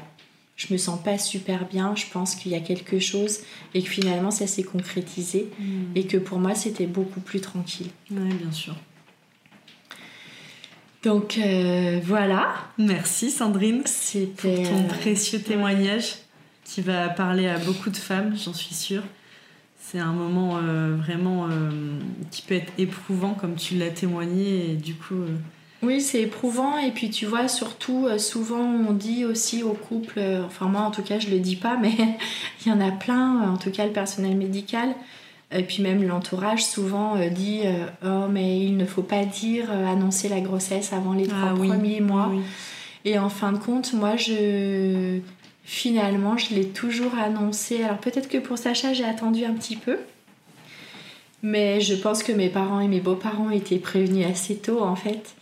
je 0.57 0.73
me 0.73 0.79
sens 0.79 1.01
pas 1.01 1.19
super 1.19 1.67
bien, 1.69 1.95
je 1.95 2.07
pense 2.13 2.35
qu'il 2.35 2.51
y 2.51 2.57
a 2.57 2.61
quelque 2.61 2.99
chose. 2.99 3.41
Et 3.75 3.83
que 3.83 3.89
finalement, 3.89 4.33
ça 4.33 4.49
s'est 4.49 4.65
concrétisé. 4.65 5.49
Mhm. 5.59 5.93
Et 5.95 6.05
que 6.07 6.17
pour 6.17 6.39
moi, 6.39 6.55
c'était 6.57 6.87
beaucoup 6.87 7.21
plus 7.21 7.41
tranquille. 7.41 7.91
Ouais, 8.11 8.35
bien 8.35 8.53
sûr. 8.53 8.75
Donc 11.05 11.37
euh, 11.37 12.01
voilà, 12.03 12.55
Merci 12.79 13.31
Sandrine 13.31 13.81
pour 13.81 13.89
c'était. 13.89 14.63
ton 14.63 14.85
euh, 14.85 14.89
précieux 14.89 15.39
témoignage 15.39 16.15
qui 16.65 16.81
va 16.81 17.11
parler 17.11 17.47
à 17.47 17.59
beaucoup 17.59 17.91
de 17.91 17.97
femmes, 17.97 18.35
j'en 18.43 18.55
suis 18.55 18.75
sûre. 18.75 19.03
C'est 19.87 19.99
un 19.99 20.13
moment 20.13 20.57
euh, 20.57 20.97
vraiment 20.97 21.45
euh, 21.45 21.71
qui 22.31 22.41
peut 22.41 22.55
être 22.55 22.73
éprouvant 22.79 23.35
comme 23.35 23.55
tu 23.55 23.75
l'as 23.75 23.91
témoigné 23.91 24.71
et 24.71 24.75
du 24.77 24.95
coup 24.95 25.15
euh, 25.15 25.37
Oui, 25.83 26.01
c'est 26.01 26.23
éprouvant. 26.23 26.79
Et 26.79 26.91
puis 26.91 27.11
tu 27.11 27.27
vois, 27.27 27.49
surtout, 27.49 28.09
souvent 28.19 28.65
on 28.65 28.93
dit 28.95 29.27
aussi 29.27 29.63
aux 29.63 29.75
couples, 29.75 30.21
enfin 30.47 30.67
moi 30.67 30.81
en 30.81 30.91
tout 30.91 31.03
cas 31.03 31.19
je 31.19 31.29
le 31.29 31.39
dis 31.39 31.57
pas, 31.57 31.77
mais 31.83 31.93
il 32.65 32.69
y 32.69 32.73
en 32.73 32.81
a 32.81 32.91
plein, 32.93 33.53
en 33.53 33.59
tout 33.59 33.71
cas 33.71 33.85
le 33.85 33.93
personnel 33.93 34.37
médical, 34.37 34.89
et 35.53 35.63
puis 35.63 35.83
même 35.83 36.03
l'entourage 36.03 36.65
souvent 36.65 37.17
dit 37.29 37.61
Oh, 38.05 38.27
mais 38.31 38.61
il 38.61 38.79
ne 38.79 38.87
faut 38.87 39.03
pas 39.03 39.27
dire, 39.27 39.71
annoncer 39.71 40.31
la 40.31 40.41
grossesse 40.41 40.95
avant 40.95 41.13
les 41.13 41.27
trois 41.27 41.51
ah 41.51 41.55
oui, 41.59 41.69
premiers 41.69 42.01
mois. 42.01 42.31
oui. 42.33 42.41
Et 43.05 43.19
en 43.19 43.29
fin 43.29 43.53
de 43.53 43.59
compte, 43.59 43.93
moi 43.93 44.17
je. 44.17 45.21
Finalement, 45.65 46.37
je 46.37 46.55
l'ai 46.55 46.69
toujours 46.69 47.15
annoncé. 47.15 47.83
Alors 47.83 47.99
peut-être 47.99 48.29
que 48.29 48.39
pour 48.39 48.59
Sacha, 48.59 48.93
j'ai 48.93 49.05
attendu 49.05 49.45
un 49.45 49.55
petit 49.55 49.77
peu. 49.77 49.99
Mais 51.43 51.81
je 51.81 51.95
pense 51.95 52.23
que 52.23 52.33
mes 52.33 52.49
parents 52.49 52.81
et 52.81 52.89
mes 52.89 53.01
beaux-parents 53.01 53.51
étaient 53.51 53.79
prévenus 53.79 54.27
assez 54.27 54.57
tôt 54.57 54.81
en 54.83 54.97
fait. 54.97 55.35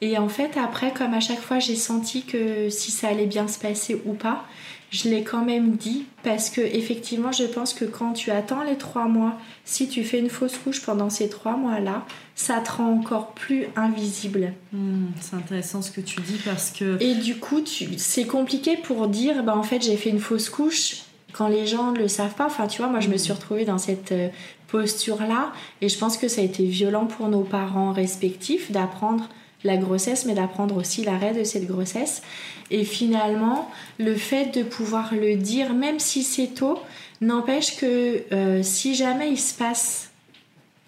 Et 0.00 0.16
en 0.16 0.28
fait, 0.28 0.56
après, 0.56 0.92
comme 0.92 1.12
à 1.12 1.20
chaque 1.20 1.40
fois 1.40 1.58
j'ai 1.58 1.76
senti 1.76 2.22
que 2.22 2.70
si 2.70 2.90
ça 2.90 3.08
allait 3.08 3.26
bien 3.26 3.46
se 3.46 3.58
passer 3.58 4.00
ou 4.06 4.14
pas, 4.14 4.46
je 4.90 5.08
l'ai 5.08 5.22
quand 5.22 5.44
même 5.44 5.76
dit 5.76 6.06
parce 6.22 6.50
que 6.50 6.60
effectivement, 6.60 7.32
je 7.32 7.44
pense 7.44 7.74
que 7.74 7.84
quand 7.84 8.12
tu 8.12 8.30
attends 8.30 8.64
les 8.64 8.76
trois 8.76 9.06
mois, 9.06 9.38
si 9.64 9.88
tu 9.88 10.02
fais 10.02 10.18
une 10.18 10.30
fausse 10.30 10.56
couche 10.58 10.82
pendant 10.82 11.10
ces 11.10 11.28
trois 11.28 11.56
mois-là, 11.56 12.06
ça 12.40 12.60
te 12.60 12.72
rend 12.72 12.98
encore 12.98 13.32
plus 13.32 13.66
invisible. 13.76 14.54
Hmm, 14.72 15.08
c'est 15.20 15.36
intéressant 15.36 15.82
ce 15.82 15.90
que 15.90 16.00
tu 16.00 16.22
dis 16.22 16.40
parce 16.42 16.70
que 16.70 16.96
Et 17.02 17.14
du 17.14 17.36
coup, 17.36 17.60
c'est 17.98 18.24
compliqué 18.24 18.78
pour 18.78 19.08
dire, 19.08 19.44
bah, 19.44 19.54
en 19.54 19.62
fait, 19.62 19.82
j'ai 19.82 19.98
fait 19.98 20.08
une 20.08 20.20
fausse 20.20 20.48
couche 20.48 21.02
quand 21.34 21.48
les 21.48 21.66
gens 21.66 21.92
ne 21.92 21.98
le 21.98 22.08
savent 22.08 22.34
pas. 22.34 22.46
Enfin, 22.46 22.66
tu 22.66 22.80
vois, 22.80 22.90
moi, 22.90 23.00
je 23.00 23.10
me 23.10 23.18
suis 23.18 23.34
retrouvée 23.34 23.66
dans 23.66 23.76
cette 23.76 24.12
euh, 24.12 24.28
posture-là. 24.68 25.52
Et 25.82 25.90
je 25.90 25.98
pense 25.98 26.16
que 26.16 26.28
ça 26.28 26.40
a 26.40 26.44
été 26.44 26.64
violent 26.64 27.04
pour 27.04 27.28
nos 27.28 27.42
parents 27.42 27.92
respectifs 27.92 28.72
d'apprendre 28.72 29.28
la 29.62 29.76
grossesse, 29.76 30.24
mais 30.24 30.32
d'apprendre 30.32 30.78
aussi 30.78 31.04
l'arrêt 31.04 31.34
de 31.34 31.44
cette 31.44 31.66
grossesse. 31.66 32.22
Et 32.70 32.84
finalement, 32.84 33.70
le 33.98 34.14
fait 34.14 34.56
de 34.56 34.62
pouvoir 34.62 35.12
le 35.12 35.36
dire, 35.36 35.74
même 35.74 35.98
si 35.98 36.22
c'est 36.22 36.54
tôt, 36.54 36.78
n'empêche 37.20 37.76
que 37.76 38.22
euh, 38.32 38.62
si 38.62 38.94
jamais 38.94 39.30
il 39.30 39.38
se 39.38 39.52
passe 39.52 40.09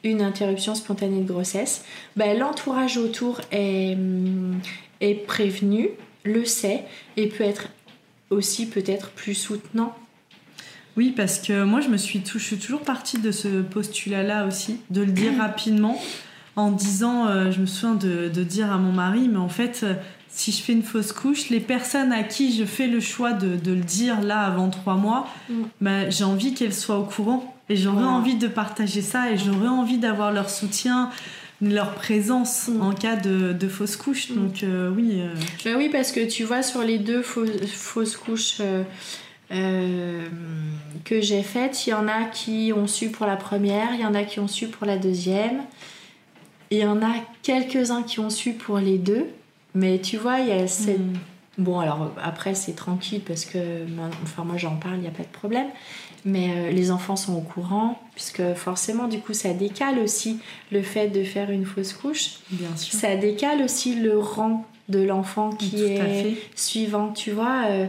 une 0.04 0.20
interruption 0.22 0.74
spontanée 0.74 1.20
de 1.20 1.28
grossesse, 1.28 1.84
ben, 2.16 2.38
l'entourage 2.38 2.96
autour 2.96 3.40
est, 3.50 3.94
hum, 3.94 4.58
est 5.00 5.14
prévenu, 5.26 5.90
le 6.24 6.44
sait, 6.44 6.84
et 7.16 7.28
peut 7.28 7.44
être 7.44 7.68
aussi 8.30 8.66
peut-être 8.66 9.10
plus 9.10 9.34
soutenant. 9.34 9.94
Oui, 10.96 11.12
parce 11.16 11.38
que 11.38 11.64
moi, 11.64 11.80
je 11.80 11.88
me 11.88 11.96
suis, 11.96 12.22
je 12.24 12.38
suis 12.38 12.58
toujours 12.58 12.82
partie 12.82 13.18
de 13.18 13.30
ce 13.30 13.62
postulat-là 13.62 14.46
aussi, 14.46 14.78
de 14.90 15.02
le 15.02 15.12
dire 15.12 15.32
rapidement, 15.38 16.00
en 16.56 16.70
disant, 16.70 17.26
euh, 17.28 17.50
je 17.50 17.60
me 17.60 17.66
souviens 17.66 17.94
de, 17.94 18.28
de 18.28 18.42
dire 18.42 18.70
à 18.70 18.76
mon 18.76 18.92
mari, 18.92 19.28
mais 19.28 19.38
en 19.38 19.48
fait, 19.48 19.80
euh, 19.84 19.94
si 20.28 20.52
je 20.52 20.62
fais 20.62 20.72
une 20.72 20.82
fausse 20.82 21.12
couche, 21.12 21.48
les 21.50 21.60
personnes 21.60 22.12
à 22.12 22.22
qui 22.22 22.54
je 22.56 22.64
fais 22.64 22.86
le 22.86 23.00
choix 23.00 23.32
de, 23.32 23.56
de 23.56 23.72
le 23.72 23.80
dire 23.82 24.20
là 24.20 24.40
avant 24.40 24.68
trois 24.70 24.94
mois, 24.96 25.28
Mm. 25.48 25.54
bah, 25.80 26.10
j'ai 26.10 26.24
envie 26.24 26.54
qu'elles 26.54 26.74
soient 26.74 26.98
au 26.98 27.04
courant 27.04 27.54
et 27.72 27.76
j'aurais 27.76 28.04
envie 28.04 28.34
de 28.36 28.48
partager 28.48 29.02
ça 29.02 29.30
et 29.30 29.38
j'aurais 29.38 29.68
envie 29.68 29.98
d'avoir 29.98 30.30
leur 30.32 30.50
soutien, 30.50 31.10
leur 31.60 31.94
présence 31.94 32.68
Mm. 32.68 32.82
en 32.82 32.92
cas 32.92 33.16
de, 33.16 33.52
de 33.52 33.68
fausse 33.68 33.96
couche. 33.96 34.30
Mm. 34.30 34.34
Donc 34.34 34.62
euh, 34.62 34.90
oui. 34.94 35.12
euh, 35.16 35.34
Ben 35.64 35.76
oui, 35.76 35.88
parce 35.90 36.12
que 36.12 36.26
tu 36.28 36.44
vois, 36.44 36.62
sur 36.62 36.82
les 36.82 36.98
deux 36.98 37.22
faux- 37.22 37.46
fausses 37.72 38.16
couches 38.16 38.58
euh, 38.60 38.82
euh, 39.52 40.26
que 41.04 41.20
j'ai 41.20 41.42
faites, 41.42 41.86
il 41.86 41.90
y 41.90 41.94
en 41.94 42.08
a 42.08 42.24
qui 42.24 42.72
ont 42.74 42.86
su 42.86 43.10
pour 43.10 43.26
la 43.26 43.36
première, 43.36 43.88
il 43.94 44.00
y 44.00 44.06
en 44.06 44.14
a 44.14 44.22
qui 44.24 44.40
ont 44.40 44.48
su 44.48 44.66
pour 44.68 44.86
la 44.86 44.96
deuxième, 44.96 45.62
il 46.70 46.78
y 46.78 46.86
en 46.86 47.02
a 47.02 47.12
quelques-uns 47.42 48.02
qui 48.02 48.18
ont 48.20 48.30
su 48.30 48.52
pour 48.54 48.78
les 48.78 48.98
deux. 48.98 49.26
Mais 49.74 49.98
tu 50.00 50.16
vois, 50.18 50.40
il 50.40 50.48
y 50.48 50.52
a 50.52 50.66
cette 50.66 50.98
mm. 51.00 51.14
Bon, 51.58 51.80
alors 51.80 52.12
après, 52.22 52.54
c'est 52.54 52.72
tranquille 52.72 53.20
parce 53.26 53.44
que 53.44 53.58
enfin, 54.22 54.42
moi 54.44 54.56
j'en 54.56 54.76
parle, 54.76 54.94
il 54.96 55.00
n'y 55.02 55.06
a 55.06 55.10
pas 55.10 55.22
de 55.22 55.28
problème. 55.28 55.66
Mais 56.24 56.50
euh, 56.50 56.70
les 56.70 56.90
enfants 56.90 57.16
sont 57.16 57.34
au 57.34 57.40
courant, 57.40 58.00
puisque 58.14 58.54
forcément, 58.54 59.08
du 59.08 59.18
coup, 59.18 59.32
ça 59.32 59.52
décale 59.52 59.98
aussi 59.98 60.38
le 60.70 60.82
fait 60.82 61.08
de 61.08 61.24
faire 61.24 61.50
une 61.50 61.64
fausse 61.64 61.92
couche. 61.92 62.38
bien 62.50 62.76
sûr. 62.76 62.98
Ça 62.98 63.16
décale 63.16 63.62
aussi 63.62 63.96
le 63.96 64.18
rang 64.18 64.64
de 64.88 65.00
l'enfant 65.00 65.50
qui 65.50 65.70
Tout 65.70 65.76
est 65.78 66.36
suivant. 66.54 67.12
Tu 67.12 67.30
vois, 67.30 67.64
euh, 67.66 67.86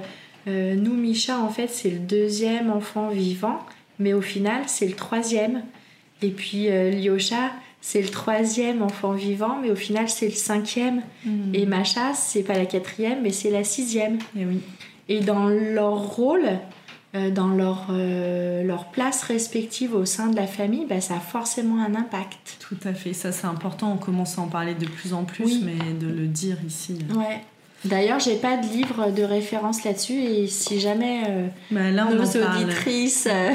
euh, 0.48 0.76
nous, 0.76 0.94
Micha, 0.94 1.40
en 1.40 1.50
fait, 1.50 1.70
c'est 1.70 1.90
le 1.90 2.00
deuxième 2.00 2.72
enfant 2.72 3.10
vivant, 3.10 3.60
mais 4.00 4.14
au 4.14 4.22
final, 4.22 4.64
c'est 4.68 4.88
le 4.88 4.94
troisième. 4.94 5.64
Et 6.22 6.30
puis, 6.30 6.70
euh, 6.70 6.92
Lyosha, 6.92 7.52
c'est 7.82 8.02
le 8.02 8.10
troisième 8.10 8.82
enfant 8.82 9.12
vivant, 9.12 9.58
mais 9.62 9.70
au 9.70 9.76
final, 9.76 10.10
c'est 10.10 10.28
le 10.28 10.34
cinquième. 10.34 11.02
Mm. 11.26 11.54
Et 11.54 11.66
Macha, 11.66 12.14
c'est 12.14 12.44
pas 12.44 12.58
la 12.58 12.66
quatrième, 12.66 13.22
mais 13.22 13.32
c'est 13.32 13.52
la 13.52 13.64
sixième. 13.64 14.20
Et 14.38 14.46
oui. 14.46 14.60
Et 15.10 15.20
dans 15.20 15.48
leur 15.48 15.98
rôle, 15.98 16.46
dans 17.32 17.50
leur, 17.50 17.88
euh, 17.92 18.64
leur 18.64 18.86
place 18.92 19.24
respective 19.24 19.94
au 19.94 20.06
sein 20.06 20.28
de 20.28 20.36
la 20.36 20.48
famille, 20.48 20.86
bah, 20.88 21.00
ça 21.02 21.16
a 21.16 21.20
forcément 21.20 21.80
un 21.84 21.94
impact. 21.96 22.58
Tout 22.68 22.78
à 22.86 22.94
fait, 22.94 23.14
ça 23.14 23.32
c'est 23.32 23.46
important, 23.48 23.92
on 23.94 23.98
commence 23.98 24.38
à 24.40 24.42
en 24.42 24.48
parler 24.48 24.74
de 24.74 24.86
plus 24.88 25.14
en 25.14 25.24
plus, 25.24 25.46
Oui. 25.46 25.64
mais 25.66 25.94
de 25.94 26.08
le 26.08 26.28
dire 26.28 26.58
ici. 26.66 26.98
euh. 27.12 27.16
Ouais. 27.16 27.42
D'ailleurs, 27.86 28.20
j'ai 28.20 28.36
pas 28.36 28.56
de 28.58 28.66
livre 28.68 29.12
de 29.12 29.24
référence 29.24 29.84
là-dessus, 29.84 30.14
et 30.14 30.48
si 30.48 30.80
jamais 30.80 31.24
euh, 31.28 31.48
Bah, 31.70 31.92
là, 31.92 32.08
on 32.10 32.16
nos 32.16 32.22
auditrices 32.24 33.28
euh, 33.30 33.50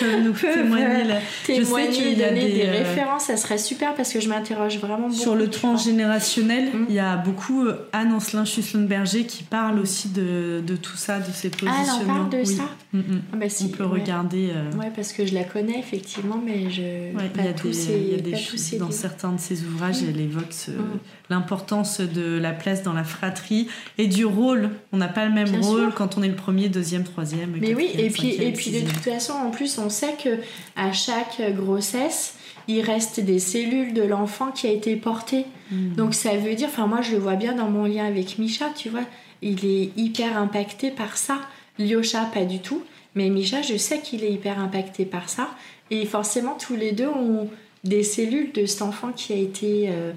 peuvent 0.00 0.22
nous 0.22 0.32
témoigner. 0.54 1.04
Je 1.46 1.52
sais 1.52 1.54
témoigner, 1.62 2.12
y 2.16 2.24
a 2.24 2.28
donner 2.30 2.44
des, 2.46 2.52
des, 2.54 2.62
euh, 2.66 2.70
références, 2.84 3.24
ça 3.24 3.36
serait 3.36 3.58
super 3.58 3.94
parce 3.94 4.12
que 4.12 4.20
je 4.20 4.28
m'interroge 4.30 4.78
vraiment 4.78 5.08
beaucoup. 5.08 5.20
Sur 5.20 5.34
le 5.34 5.44
tu 5.50 5.58
transgénérationnel, 5.58 6.70
Mm. 6.72 6.86
il 6.88 6.94
y 6.94 6.98
a 7.00 7.16
beaucoup 7.16 7.66
euh, 7.66 7.88
Anne 7.92 8.12
Ancelin 8.12 8.44
Schusselberger 8.44 9.24
qui 9.24 9.42
parle 9.42 9.78
aussi 9.78 10.08
de, 10.08 10.62
de 10.66 10.76
tout 10.76 10.96
ça, 10.96 11.18
de 11.18 11.30
ces 11.32 11.48
Ah, 11.48 11.56
elle 11.62 11.68
en 11.68 11.72
positionnements. 11.76 12.14
parle 12.14 12.30
de 12.30 12.38
Oui. 12.38 12.46
ça 12.46 12.62
Mm, 12.92 12.98
mm. 12.98 13.22
Ah, 13.32 13.36
bah, 13.36 13.48
si, 13.48 13.64
On 13.66 13.68
peut 13.76 13.84
ouais. 13.84 14.00
regarder. 14.00 14.50
Ouais, 14.78 14.90
parce 14.96 15.12
que 15.12 15.24
je 15.24 15.32
la 15.34 15.44
connais 15.44 15.78
effectivement, 15.78 16.40
mais 16.44 16.70
je. 16.70 16.80
ouais, 17.16 17.28
pas 17.32 17.40
il 17.40 17.44
y 17.44 17.48
a 17.48 17.52
tous 17.52 17.68
des, 17.68 17.72
ces- 17.74 17.98
y 18.00 18.14
a 18.14 18.20
des 18.20 18.36
choses 18.36 18.74
dans 18.78 18.90
certains 18.90 19.30
de 19.32 19.38
ses 19.38 19.62
ouvrages, 19.64 20.02
Mm. 20.02 20.06
elle 20.08 20.20
évoque 20.22 20.52
ce- 20.52 20.70
Mm. 20.72 20.98
L'importance 21.30 22.00
de 22.00 22.38
la 22.38 22.52
place 22.52 22.82
dans 22.82 22.92
la 22.92 23.04
fratrie. 23.04 23.68
Et 23.96 24.06
du 24.06 24.24
rôle. 24.24 24.70
On 24.92 24.98
n'a 24.98 25.08
pas 25.08 25.24
le 25.24 25.32
même 25.32 25.62
rôle 25.62 25.92
quand 25.94 26.18
on 26.18 26.22
est 26.22 26.28
le 26.28 26.36
premier, 26.36 26.68
deuxième, 26.68 27.04
troisième. 27.04 27.56
Mais 27.58 27.74
oui, 27.74 27.90
et 27.96 28.10
puis, 28.10 28.34
et 28.34 28.52
puis 28.52 28.70
de 28.72 28.80
toute 28.80 28.98
façon, 28.98 29.32
en 29.32 29.50
plus, 29.50 29.78
on 29.78 29.88
sait 29.88 30.14
que 30.22 30.40
à 30.76 30.92
chaque 30.92 31.40
grossesse, 31.54 32.34
il 32.68 32.82
reste 32.82 33.20
des 33.20 33.38
cellules 33.38 33.94
de 33.94 34.02
l'enfant 34.02 34.50
qui 34.50 34.66
a 34.66 34.70
été 34.70 34.96
porté. 34.96 35.46
Hmm. 35.70 35.94
Donc 35.94 36.14
ça 36.14 36.36
veut 36.36 36.54
dire, 36.54 36.68
enfin 36.68 36.86
moi 36.86 37.00
je 37.00 37.12
le 37.12 37.18
vois 37.18 37.36
bien 37.36 37.54
dans 37.54 37.70
mon 37.70 37.84
lien 37.84 38.06
avec 38.06 38.38
Micha, 38.38 38.66
tu 38.76 38.88
vois, 38.88 39.04
il 39.42 39.64
est 39.64 39.90
hyper 39.96 40.36
impacté 40.36 40.90
par 40.90 41.16
ça. 41.16 41.38
Lyosha, 41.78 42.26
pas 42.32 42.44
du 42.44 42.60
tout. 42.60 42.82
Mais 43.14 43.28
Micha, 43.28 43.62
je 43.62 43.76
sais 43.76 44.00
qu'il 44.00 44.24
est 44.24 44.32
hyper 44.32 44.58
impacté 44.58 45.04
par 45.04 45.28
ça. 45.28 45.48
Et 45.90 46.04
forcément, 46.06 46.54
tous 46.54 46.76
les 46.76 46.92
deux 46.92 47.08
ont 47.08 47.48
des 47.82 48.02
cellules 48.02 48.52
de 48.52 48.66
cet 48.66 48.82
enfant 48.82 49.10
qui 49.12 49.32
a 49.32 49.36
été 49.36 49.88
euh, 49.88 50.12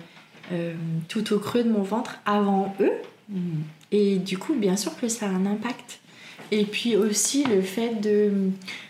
euh, 0.52 0.74
tout 1.08 1.34
au 1.34 1.40
creux 1.40 1.64
de 1.64 1.70
mon 1.70 1.84
ventre 1.84 2.20
avant 2.26 2.76
eux. 2.80 2.92
Mm. 3.30 3.62
Et 3.92 4.18
du 4.18 4.38
coup, 4.38 4.54
bien 4.54 4.76
sûr 4.76 4.96
que 4.98 5.08
ça 5.08 5.28
a 5.28 5.30
un 5.30 5.46
impact. 5.46 6.00
Et 6.52 6.66
puis 6.66 6.96
aussi 6.96 7.46
le 7.46 7.62
fait 7.62 8.02
de, 8.02 8.32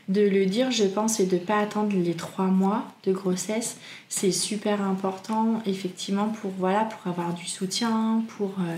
de 0.09 0.21
le 0.21 0.45
dire, 0.45 0.71
je 0.71 0.85
pense, 0.85 1.19
et 1.19 1.25
de 1.25 1.35
ne 1.35 1.39
pas 1.39 1.59
attendre 1.59 1.95
les 1.95 2.13
trois 2.13 2.47
mois 2.47 2.85
de 3.05 3.11
grossesse, 3.11 3.77
c'est 4.09 4.31
super 4.31 4.81
important, 4.81 5.61
effectivement, 5.65 6.27
pour, 6.27 6.51
voilà, 6.57 6.85
pour 6.85 7.11
avoir 7.11 7.33
du 7.33 7.45
soutien, 7.45 8.23
pour... 8.37 8.55
Euh, 8.59 8.75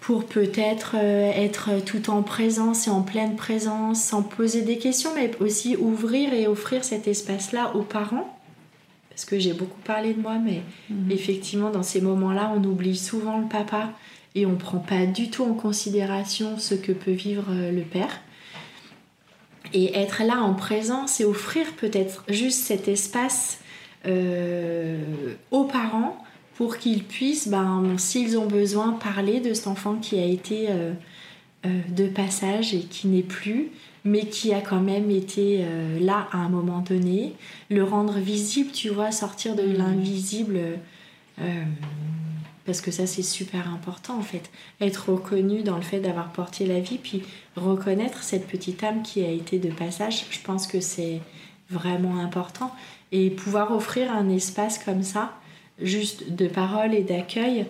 pour 0.00 0.26
peut-être 0.26 0.96
euh, 0.96 1.32
être 1.34 1.82
tout 1.82 2.10
en 2.10 2.22
présence 2.22 2.88
et 2.88 2.90
en 2.90 3.00
pleine 3.00 3.36
présence, 3.36 4.02
sans 4.02 4.22
poser 4.22 4.60
des 4.60 4.76
questions, 4.76 5.08
mais 5.14 5.30
aussi 5.40 5.76
ouvrir 5.76 6.34
et 6.34 6.46
offrir 6.46 6.84
cet 6.84 7.08
espace-là 7.08 7.74
aux 7.74 7.84
parents. 7.84 8.38
Parce 9.14 9.24
que 9.24 9.38
j'ai 9.38 9.52
beaucoup 9.52 9.80
parlé 9.82 10.12
de 10.14 10.20
moi, 10.20 10.38
mais 10.38 10.62
mhm. 10.90 11.10
effectivement, 11.10 11.70
dans 11.70 11.82
ces 11.82 12.00
moments-là, 12.00 12.52
on 12.56 12.64
oublie 12.64 12.96
souvent 12.96 13.38
le 13.38 13.46
papa 13.46 13.90
et 14.34 14.46
on 14.46 14.52
ne 14.52 14.56
prend 14.56 14.78
pas 14.78 15.06
du 15.06 15.30
tout 15.30 15.44
en 15.44 15.54
considération 15.54 16.58
ce 16.58 16.74
que 16.74 16.92
peut 16.92 17.12
vivre 17.12 17.46
euh, 17.50 17.70
le 17.70 17.82
père. 17.82 18.20
Et 19.72 19.96
être 19.96 20.22
là 20.24 20.42
en 20.42 20.54
présence 20.54 21.20
et 21.20 21.24
offrir 21.24 21.66
peut-être 21.76 22.24
juste 22.28 22.60
cet 22.60 22.88
espace 22.88 23.60
euh, 24.06 24.98
aux 25.50 25.64
parents 25.64 26.18
pour 26.54 26.76
qu'ils 26.76 27.04
puissent, 27.04 27.48
ben, 27.48 27.96
s'ils 27.98 28.38
ont 28.38 28.46
besoin, 28.46 28.92
parler 28.92 29.40
de 29.40 29.54
cet 29.54 29.66
enfant 29.66 29.96
qui 29.96 30.18
a 30.18 30.24
été 30.24 30.66
euh, 30.68 30.92
euh, 31.66 31.80
de 31.88 32.06
passage 32.06 32.74
et 32.74 32.80
qui 32.80 33.08
n'est 33.08 33.22
plus, 33.22 33.70
mais 34.04 34.26
qui 34.26 34.52
a 34.52 34.60
quand 34.60 34.80
même 34.80 35.10
été 35.10 35.60
euh, 35.62 35.98
là 35.98 36.28
à 36.32 36.38
un 36.38 36.48
moment 36.48 36.80
donné, 36.80 37.34
le 37.70 37.82
rendre 37.82 38.18
visible, 38.18 38.70
tu 38.70 38.90
vois, 38.90 39.10
sortir 39.10 39.56
de 39.56 39.62
mmh. 39.62 39.72
l'invisible, 39.72 40.60
parce 42.64 42.80
que 42.80 42.90
ça 42.90 43.06
c'est 43.06 43.22
super 43.22 43.68
important 43.68 44.16
en 44.16 44.22
fait, 44.22 44.50
être 44.80 45.10
reconnu 45.10 45.62
dans 45.62 45.76
le 45.76 45.82
fait 45.82 46.00
d'avoir 46.00 46.32
porté 46.32 46.64
la 46.66 46.80
vie, 46.80 46.98
puis 46.98 47.22
reconnaître 47.56 48.22
cette 48.22 48.46
petite 48.46 48.82
âme 48.84 49.02
qui 49.02 49.24
a 49.24 49.30
été 49.30 49.58
de 49.58 49.70
passage, 49.70 50.26
je 50.30 50.38
pense 50.40 50.66
que 50.66 50.80
c'est 50.80 51.20
vraiment 51.70 52.18
important, 52.18 52.74
et 53.12 53.30
pouvoir 53.30 53.72
offrir 53.72 54.12
un 54.12 54.28
espace 54.28 54.78
comme 54.78 55.02
ça, 55.02 55.32
juste 55.80 56.32
de 56.32 56.46
parole 56.46 56.94
et 56.94 57.02
d'accueil, 57.02 57.66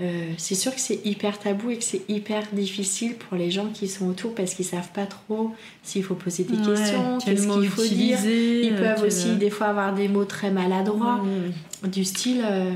euh, 0.00 0.32
c'est 0.38 0.54
sûr 0.54 0.74
que 0.74 0.80
c'est 0.80 1.04
hyper 1.04 1.38
tabou 1.38 1.70
et 1.70 1.76
que 1.76 1.84
c'est 1.84 2.02
hyper 2.08 2.42
difficile 2.52 3.16
pour 3.16 3.36
les 3.36 3.50
gens 3.50 3.66
qui 3.72 3.86
sont 3.86 4.08
autour 4.08 4.34
parce 4.34 4.54
qu'ils 4.54 4.64
savent 4.64 4.90
pas 4.92 5.06
trop 5.06 5.52
s'il 5.82 6.02
faut 6.02 6.14
poser 6.14 6.44
des 6.44 6.56
questions, 6.56 7.18
qu'est-ce 7.18 7.46
qu'il 7.46 7.68
faut 7.68 7.86
dire. 7.86 8.18
Ils 8.24 8.74
peuvent 8.76 9.04
aussi 9.04 9.36
des 9.36 9.50
fois 9.50 9.68
avoir 9.68 9.94
des 9.94 10.08
mots 10.08 10.24
très 10.24 10.50
maladroits, 10.50 11.20
du 11.84 12.04
style 12.04 12.42
euh, 12.44 12.72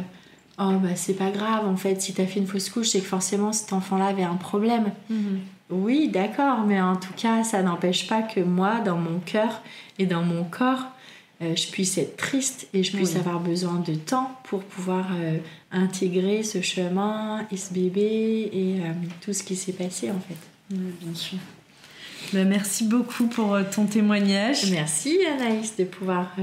Oh, 0.57 0.71
bah 0.81 0.95
c'est 0.95 1.15
pas 1.15 1.31
grave 1.31 1.67
en 1.67 1.77
fait, 1.77 2.01
si 2.01 2.15
t'as 2.15 2.27
fait 2.27 2.39
une 2.39 2.47
fausse 2.47 2.71
couche, 2.71 2.91
c'est 2.91 3.01
que 3.01 3.07
forcément 3.07 3.53
cet 3.53 3.73
enfant-là 3.73 4.07
avait 4.07 4.23
un 4.23 4.37
problème. 4.37 4.93
Mhm. 5.11 5.41
Oui, 5.71 6.09
d'accord, 6.09 6.61
mais 6.65 6.81
en 6.81 6.95
tout 6.95 7.13
cas, 7.17 7.43
ça 7.43 7.63
n'empêche 7.63 8.07
pas 8.07 8.23
que 8.23 8.39
moi, 8.41 8.81
dans 8.85 8.97
mon 8.97 9.19
cœur 9.19 9.63
et 9.99 10.07
dans 10.07 10.23
mon 10.23 10.45
corps, 10.45 10.85
euh, 10.85 11.04
je 11.41 11.71
puisse 11.71 11.99
être 11.99 12.17
triste 12.17 12.69
et 12.73 12.83
je 12.83 12.97
puisse 12.97 13.17
avoir 13.17 13.41
besoin 13.41 13.83
de 13.87 13.95
temps 13.95 14.39
pour 14.45 14.63
pouvoir 14.63 15.09
euh, 15.13 15.39
intégrer 15.73 16.43
ce 16.43 16.61
chemin 16.61 17.47
et 17.51 17.57
ce 17.57 17.73
bébé 17.73 18.51
et 18.53 18.81
euh, 18.81 18.93
tout 19.21 19.33
ce 19.33 19.43
qui 19.43 19.57
s'est 19.57 19.73
passé 19.73 20.11
en 20.11 20.21
fait. 20.21 20.37
bien 20.71 21.15
sûr. 21.15 21.39
Ben, 22.33 22.49
merci 22.49 22.85
beaucoup 22.85 23.27
pour 23.27 23.59
ton 23.75 23.87
témoignage. 23.87 24.71
Merci 24.71 25.19
Anaïs 25.27 25.77
de 25.77 25.85
pouvoir 25.85 26.35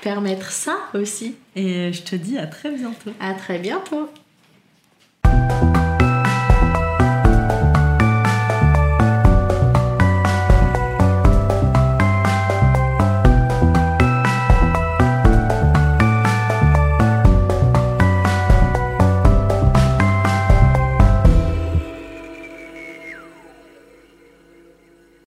permettre 0.00 0.52
ça 0.52 0.76
aussi. 0.94 1.34
Et 1.56 1.92
je 1.92 2.02
te 2.02 2.14
dis 2.14 2.38
à 2.38 2.46
très 2.46 2.70
bientôt. 2.70 3.10
À 3.18 3.34
très 3.34 3.58
bientôt. 3.58 4.08